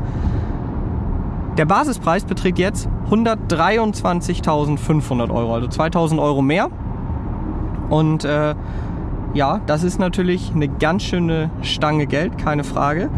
Der 1.57 1.65
Basispreis 1.65 2.23
beträgt 2.25 2.57
jetzt 2.57 2.89
123.500 3.11 5.31
Euro, 5.31 5.53
also 5.53 5.67
2.000 5.67 6.19
Euro 6.19 6.41
mehr. 6.41 6.69
Und 7.89 8.25
äh, 8.25 8.55
ja, 9.35 9.61
das 9.67 9.83
ist 9.83 9.99
natürlich 9.99 10.51
eine 10.55 10.67
ganz 10.67 11.03
schöne 11.03 11.51
Stange 11.61 12.07
Geld, 12.07 12.39
keine 12.39 12.63
Frage. 12.63 13.11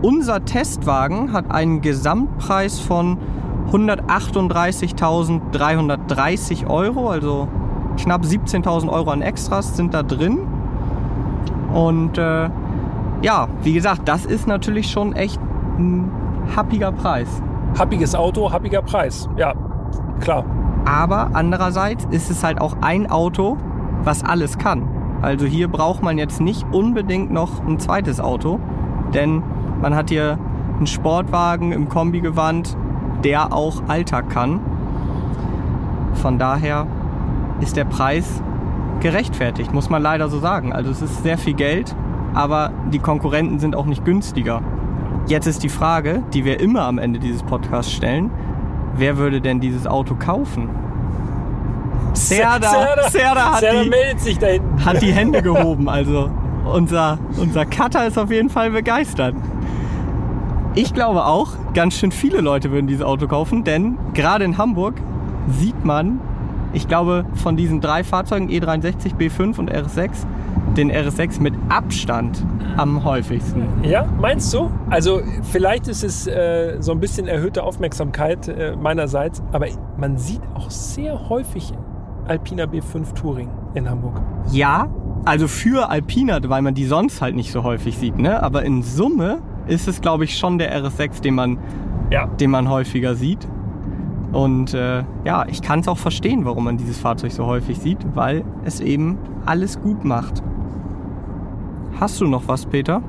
Unser 0.00 0.46
Testwagen 0.46 1.34
hat 1.34 1.50
einen 1.50 1.82
Gesamtpreis 1.82 2.80
von 2.80 3.18
138.330 3.70 6.66
Euro, 6.66 7.10
also 7.10 7.48
knapp 7.98 8.22
17.000 8.22 8.88
Euro 8.88 9.10
an 9.10 9.20
Extras 9.20 9.76
sind 9.76 9.92
da 9.92 10.02
drin. 10.02 10.38
Und 11.74 12.16
äh, 12.16 12.48
ja, 13.20 13.48
wie 13.62 13.74
gesagt, 13.74 14.08
das 14.08 14.24
ist 14.24 14.46
natürlich 14.46 14.90
schon 14.90 15.14
echt 15.14 15.38
ein 15.78 16.10
happiger 16.56 16.92
Preis. 16.92 17.42
Happiges 17.78 18.14
Auto, 18.14 18.52
happiger 18.52 18.82
Preis. 18.82 19.28
Ja, 19.36 19.54
klar. 20.20 20.44
Aber 20.84 21.30
andererseits 21.32 22.06
ist 22.10 22.30
es 22.30 22.44
halt 22.44 22.60
auch 22.60 22.76
ein 22.80 23.10
Auto, 23.10 23.56
was 24.04 24.22
alles 24.24 24.58
kann. 24.58 24.88
Also 25.22 25.46
hier 25.46 25.68
braucht 25.68 26.02
man 26.02 26.18
jetzt 26.18 26.40
nicht 26.40 26.66
unbedingt 26.70 27.32
noch 27.32 27.66
ein 27.66 27.78
zweites 27.78 28.20
Auto, 28.20 28.60
denn 29.14 29.42
man 29.80 29.94
hat 29.94 30.10
hier 30.10 30.38
einen 30.76 30.86
Sportwagen 30.86 31.72
im 31.72 31.88
Kombigewand, 31.88 32.76
der 33.24 33.52
auch 33.52 33.82
Alltag 33.88 34.28
kann. 34.28 34.60
Von 36.14 36.38
daher 36.38 36.86
ist 37.60 37.76
der 37.76 37.86
Preis 37.86 38.42
gerechtfertigt, 39.00 39.72
muss 39.72 39.90
man 39.90 40.02
leider 40.02 40.28
so 40.28 40.38
sagen. 40.38 40.72
Also 40.72 40.90
es 40.90 41.02
ist 41.02 41.22
sehr 41.22 41.38
viel 41.38 41.54
Geld, 41.54 41.96
aber 42.34 42.70
die 42.92 42.98
Konkurrenten 42.98 43.58
sind 43.58 43.74
auch 43.74 43.86
nicht 43.86 44.04
günstiger. 44.04 44.60
Jetzt 45.26 45.46
ist 45.46 45.62
die 45.62 45.68
Frage, 45.68 46.22
die 46.34 46.44
wir 46.44 46.60
immer 46.60 46.82
am 46.82 46.98
Ende 46.98 47.18
dieses 47.18 47.42
Podcasts 47.42 47.92
stellen, 47.92 48.30
wer 48.96 49.16
würde 49.16 49.40
denn 49.40 49.58
dieses 49.60 49.86
Auto 49.86 50.14
kaufen? 50.14 50.68
Serda, 52.12 52.70
Serda, 53.10 53.52
hat, 53.52 53.60
Serda 53.60 53.80
die, 53.82 54.60
hat 54.84 55.02
die 55.02 55.12
Hände 55.12 55.42
gehoben. 55.42 55.88
Also 55.88 56.30
unser, 56.64 57.18
unser 57.36 57.64
Cutter 57.66 58.06
ist 58.06 58.18
auf 58.18 58.30
jeden 58.30 58.50
Fall 58.50 58.70
begeistert. 58.70 59.34
Ich 60.74 60.92
glaube 60.92 61.24
auch, 61.24 61.52
ganz 61.72 61.94
schön 61.94 62.12
viele 62.12 62.40
Leute 62.40 62.70
würden 62.70 62.86
dieses 62.86 63.04
Auto 63.04 63.26
kaufen, 63.26 63.64
denn 63.64 63.96
gerade 64.12 64.44
in 64.44 64.58
Hamburg 64.58 64.94
sieht 65.48 65.84
man, 65.84 66.20
ich 66.72 66.88
glaube, 66.88 67.24
von 67.34 67.56
diesen 67.56 67.80
drei 67.80 68.02
Fahrzeugen 68.04 68.48
E63, 68.48 69.14
B5 69.16 69.58
und 69.58 69.72
RS6, 69.72 70.10
den 70.76 70.90
RS6 70.92 71.40
mit 71.40 71.54
Abstand 71.68 72.44
am 72.76 73.04
häufigsten. 73.04 73.64
Ja, 73.82 74.06
meinst 74.20 74.52
du? 74.52 74.70
Also 74.90 75.20
vielleicht 75.42 75.88
ist 75.88 76.02
es 76.04 76.26
äh, 76.26 76.76
so 76.80 76.92
ein 76.92 77.00
bisschen 77.00 77.26
erhöhte 77.28 77.62
Aufmerksamkeit 77.62 78.48
äh, 78.48 78.76
meinerseits, 78.76 79.42
aber 79.52 79.66
man 79.96 80.18
sieht 80.18 80.40
auch 80.54 80.70
sehr 80.70 81.28
häufig 81.28 81.72
Alpina 82.26 82.64
B5 82.64 83.14
Touring 83.14 83.48
in 83.74 83.88
Hamburg. 83.88 84.20
Ja, 84.50 84.88
also 85.24 85.46
für 85.48 85.88
Alpina, 85.90 86.38
weil 86.48 86.62
man 86.62 86.74
die 86.74 86.84
sonst 86.86 87.20
halt 87.22 87.34
nicht 87.36 87.52
so 87.52 87.62
häufig 87.62 87.96
sieht, 87.98 88.18
ne? 88.18 88.42
Aber 88.42 88.62
in 88.64 88.82
Summe 88.82 89.38
ist 89.66 89.88
es, 89.88 90.00
glaube 90.00 90.24
ich, 90.24 90.36
schon 90.38 90.58
der 90.58 90.74
RS6, 90.84 91.22
den 91.22 91.34
man, 91.34 91.58
Ja. 92.10 92.26
den 92.26 92.50
man 92.50 92.68
häufiger 92.68 93.14
sieht. 93.14 93.46
Und 94.32 94.74
äh, 94.74 95.04
ja, 95.24 95.46
ich 95.48 95.62
kann 95.62 95.80
es 95.80 95.88
auch 95.88 95.96
verstehen, 95.98 96.44
warum 96.44 96.64
man 96.64 96.76
dieses 96.76 96.98
Fahrzeug 96.98 97.30
so 97.32 97.46
häufig 97.46 97.78
sieht, 97.78 97.98
weil 98.14 98.44
es 98.64 98.80
eben 98.80 99.16
alles 99.46 99.80
gut 99.80 100.04
macht. 100.04 100.42
Hast 102.00 102.20
du 102.20 102.26
noch 102.26 102.48
was, 102.48 102.66
Peter? 102.66 103.02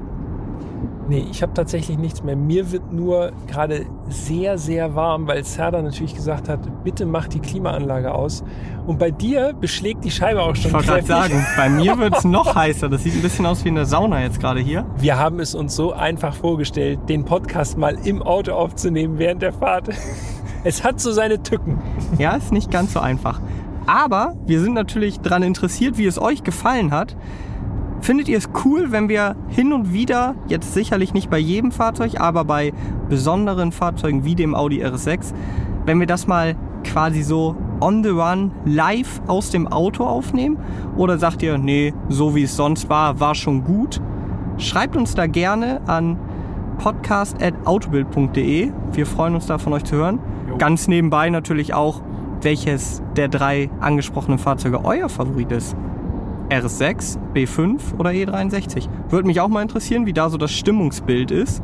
Nee, 1.07 1.25
ich 1.29 1.43
habe 1.43 1.53
tatsächlich 1.53 1.99
nichts 1.99 2.23
mehr. 2.23 2.35
Mir 2.35 2.71
wird 2.71 2.91
nur 2.91 3.31
gerade 3.47 3.85
sehr, 4.09 4.57
sehr 4.57 4.95
warm, 4.95 5.27
weil 5.27 5.43
Serda 5.43 5.81
natürlich 5.81 6.15
gesagt 6.15 6.49
hat, 6.49 6.83
bitte 6.83 7.05
mach 7.05 7.27
die 7.27 7.39
Klimaanlage 7.39 8.11
aus. 8.13 8.43
Und 8.87 8.97
bei 8.97 9.11
dir 9.11 9.53
beschlägt 9.53 10.03
die 10.03 10.09
Scheibe 10.09 10.41
auch 10.41 10.55
schon 10.55 10.67
Ich 10.67 10.73
wollte 10.73 10.87
gerade 10.87 11.05
sagen, 11.05 11.45
bei 11.57 11.69
mir 11.69 11.97
wird 11.99 12.17
es 12.17 12.23
noch 12.25 12.55
heißer. 12.55 12.89
Das 12.89 13.03
sieht 13.03 13.13
ein 13.13 13.21
bisschen 13.21 13.45
aus 13.45 13.63
wie 13.63 13.69
in 13.69 13.75
der 13.75 13.85
Sauna 13.85 14.23
jetzt 14.23 14.39
gerade 14.39 14.61
hier. 14.61 14.85
Wir 14.97 15.19
haben 15.19 15.39
es 15.39 15.53
uns 15.53 15.75
so 15.75 15.93
einfach 15.93 16.33
vorgestellt, 16.33 16.99
den 17.07 17.23
Podcast 17.23 17.77
mal 17.77 17.95
im 18.03 18.23
Auto 18.23 18.53
aufzunehmen 18.53 19.19
während 19.19 19.41
der 19.41 19.53
Fahrt. 19.53 19.89
Es 20.67 20.83
hat 20.83 20.99
so 20.99 21.11
seine 21.11 21.43
Tücken. 21.43 21.79
Ja, 22.17 22.35
ist 22.35 22.51
nicht 22.51 22.71
ganz 22.71 22.93
so 22.93 22.99
einfach. 22.99 23.39
Aber 23.85 24.33
wir 24.47 24.59
sind 24.59 24.73
natürlich 24.73 25.19
daran 25.19 25.43
interessiert, 25.43 25.99
wie 25.99 26.07
es 26.07 26.19
euch 26.19 26.43
gefallen 26.43 26.91
hat. 26.91 27.15
Findet 28.05 28.27
ihr 28.27 28.37
es 28.37 28.49
cool, 28.63 28.91
wenn 28.91 29.09
wir 29.09 29.35
hin 29.47 29.73
und 29.73 29.91
wieder, 29.91 30.35
jetzt 30.47 30.75
sicherlich 30.75 31.15
nicht 31.15 31.31
bei 31.31 31.39
jedem 31.39 31.71
Fahrzeug, 31.71 32.19
aber 32.21 32.45
bei 32.45 32.71
besonderen 33.09 33.71
Fahrzeugen 33.71 34.23
wie 34.23 34.35
dem 34.35 34.53
Audi 34.53 34.85
RS6, 34.85 35.33
wenn 35.87 35.99
wir 35.99 36.05
das 36.05 36.27
mal 36.27 36.55
quasi 36.83 37.23
so 37.23 37.55
on 37.81 38.03
the 38.03 38.11
run 38.11 38.51
live 38.63 39.23
aus 39.25 39.49
dem 39.49 39.67
Auto 39.67 40.03
aufnehmen? 40.03 40.59
Oder 40.95 41.17
sagt 41.17 41.41
ihr, 41.41 41.57
nee, 41.57 41.95
so 42.07 42.35
wie 42.35 42.43
es 42.43 42.55
sonst 42.55 42.91
war, 42.91 43.19
war 43.19 43.33
schon 43.33 43.63
gut? 43.63 43.99
Schreibt 44.59 44.95
uns 44.95 45.15
da 45.15 45.25
gerne 45.25 45.81
an 45.87 46.19
podcast.autobild.de. 46.77 48.71
Wir 48.91 49.05
freuen 49.07 49.33
uns 49.33 49.47
da 49.47 49.57
von 49.57 49.73
euch 49.73 49.83
zu 49.83 49.95
hören. 49.95 50.19
Jo. 50.47 50.59
Ganz 50.59 50.87
nebenbei 50.87 51.31
natürlich 51.31 51.73
auch, 51.73 52.03
welches 52.43 53.01
der 53.15 53.29
drei 53.29 53.71
angesprochenen 53.79 54.37
Fahrzeuge 54.37 54.85
euer 54.85 55.09
Favorit 55.09 55.51
ist. 55.51 55.75
RS6, 56.49 57.17
B5 57.33 57.97
oder 57.97 58.11
E63. 58.11 58.87
Würde 59.09 59.27
mich 59.27 59.39
auch 59.41 59.47
mal 59.47 59.61
interessieren, 59.61 60.05
wie 60.05 60.13
da 60.13 60.29
so 60.29 60.37
das 60.37 60.51
Stimmungsbild 60.51 61.31
ist. 61.31 61.61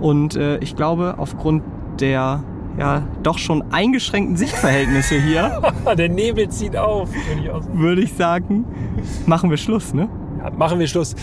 Und 0.00 0.36
äh, 0.36 0.58
ich 0.58 0.76
glaube, 0.76 1.14
aufgrund 1.18 1.62
der 2.00 2.42
ja 2.78 3.02
doch 3.22 3.38
schon 3.38 3.64
eingeschränkten 3.72 4.36
Sichtverhältnisse 4.36 5.20
hier, 5.20 5.62
Der 5.96 6.08
Nebel 6.08 6.48
zieht 6.48 6.76
auf. 6.76 7.08
würde 7.10 7.40
ich 7.42 7.50
auch 7.50 7.62
sagen. 7.62 7.78
würde 7.80 8.02
ich 8.02 8.12
sagen, 8.12 8.64
machen 9.26 9.50
wir 9.50 9.56
Schluss, 9.56 9.94
ne? 9.94 10.08
Ja, 10.38 10.50
machen 10.50 10.78
wir 10.78 10.86
Schluss. 10.86 11.14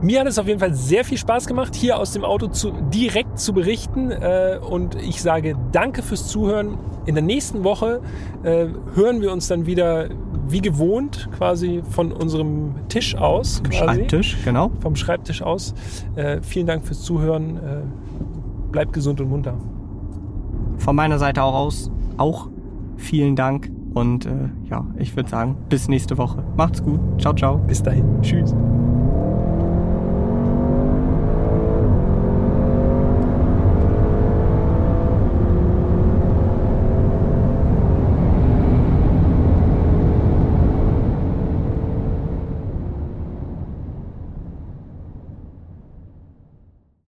Mir 0.00 0.20
hat 0.20 0.26
es 0.26 0.38
auf 0.38 0.48
jeden 0.48 0.58
Fall 0.58 0.74
sehr 0.74 1.04
viel 1.04 1.18
Spaß 1.18 1.46
gemacht, 1.46 1.76
hier 1.76 1.96
aus 1.96 2.12
dem 2.12 2.24
Auto 2.24 2.48
zu, 2.48 2.72
direkt 2.92 3.38
zu 3.38 3.52
berichten. 3.52 4.10
Äh, 4.10 4.58
und 4.60 4.96
ich 4.96 5.22
sage 5.22 5.54
danke 5.70 6.02
fürs 6.02 6.26
Zuhören. 6.26 6.76
In 7.06 7.14
der 7.14 7.22
nächsten 7.22 7.62
Woche 7.62 8.00
äh, 8.42 8.66
hören 8.94 9.20
wir 9.20 9.32
uns 9.32 9.46
dann 9.48 9.66
wieder 9.66 10.08
wie 10.52 10.60
gewohnt 10.60 11.28
quasi 11.36 11.82
von 11.88 12.12
unserem 12.12 12.74
Tisch 12.88 13.14
aus. 13.16 13.62
Quasi, 13.62 13.78
Schreibtisch, 13.78 14.38
genau. 14.44 14.70
Vom 14.80 14.96
Schreibtisch 14.96 15.42
aus. 15.42 15.74
Äh, 16.14 16.40
vielen 16.42 16.66
Dank 16.66 16.86
fürs 16.86 17.02
Zuhören. 17.02 17.56
Äh, 17.56 18.70
bleibt 18.70 18.92
gesund 18.92 19.20
und 19.20 19.28
munter. 19.28 19.54
Von 20.78 20.96
meiner 20.96 21.18
Seite 21.18 21.42
auch 21.42 21.54
aus 21.54 21.90
auch 22.16 22.48
vielen 22.96 23.36
Dank. 23.36 23.70
Und 23.94 24.24
äh, 24.24 24.30
ja, 24.70 24.86
ich 24.96 25.14
würde 25.16 25.28
sagen, 25.28 25.56
bis 25.68 25.88
nächste 25.88 26.16
Woche. 26.16 26.42
Macht's 26.56 26.82
gut. 26.82 27.00
Ciao, 27.18 27.34
ciao. 27.34 27.58
Bis 27.58 27.82
dahin. 27.82 28.22
Tschüss. 28.22 28.54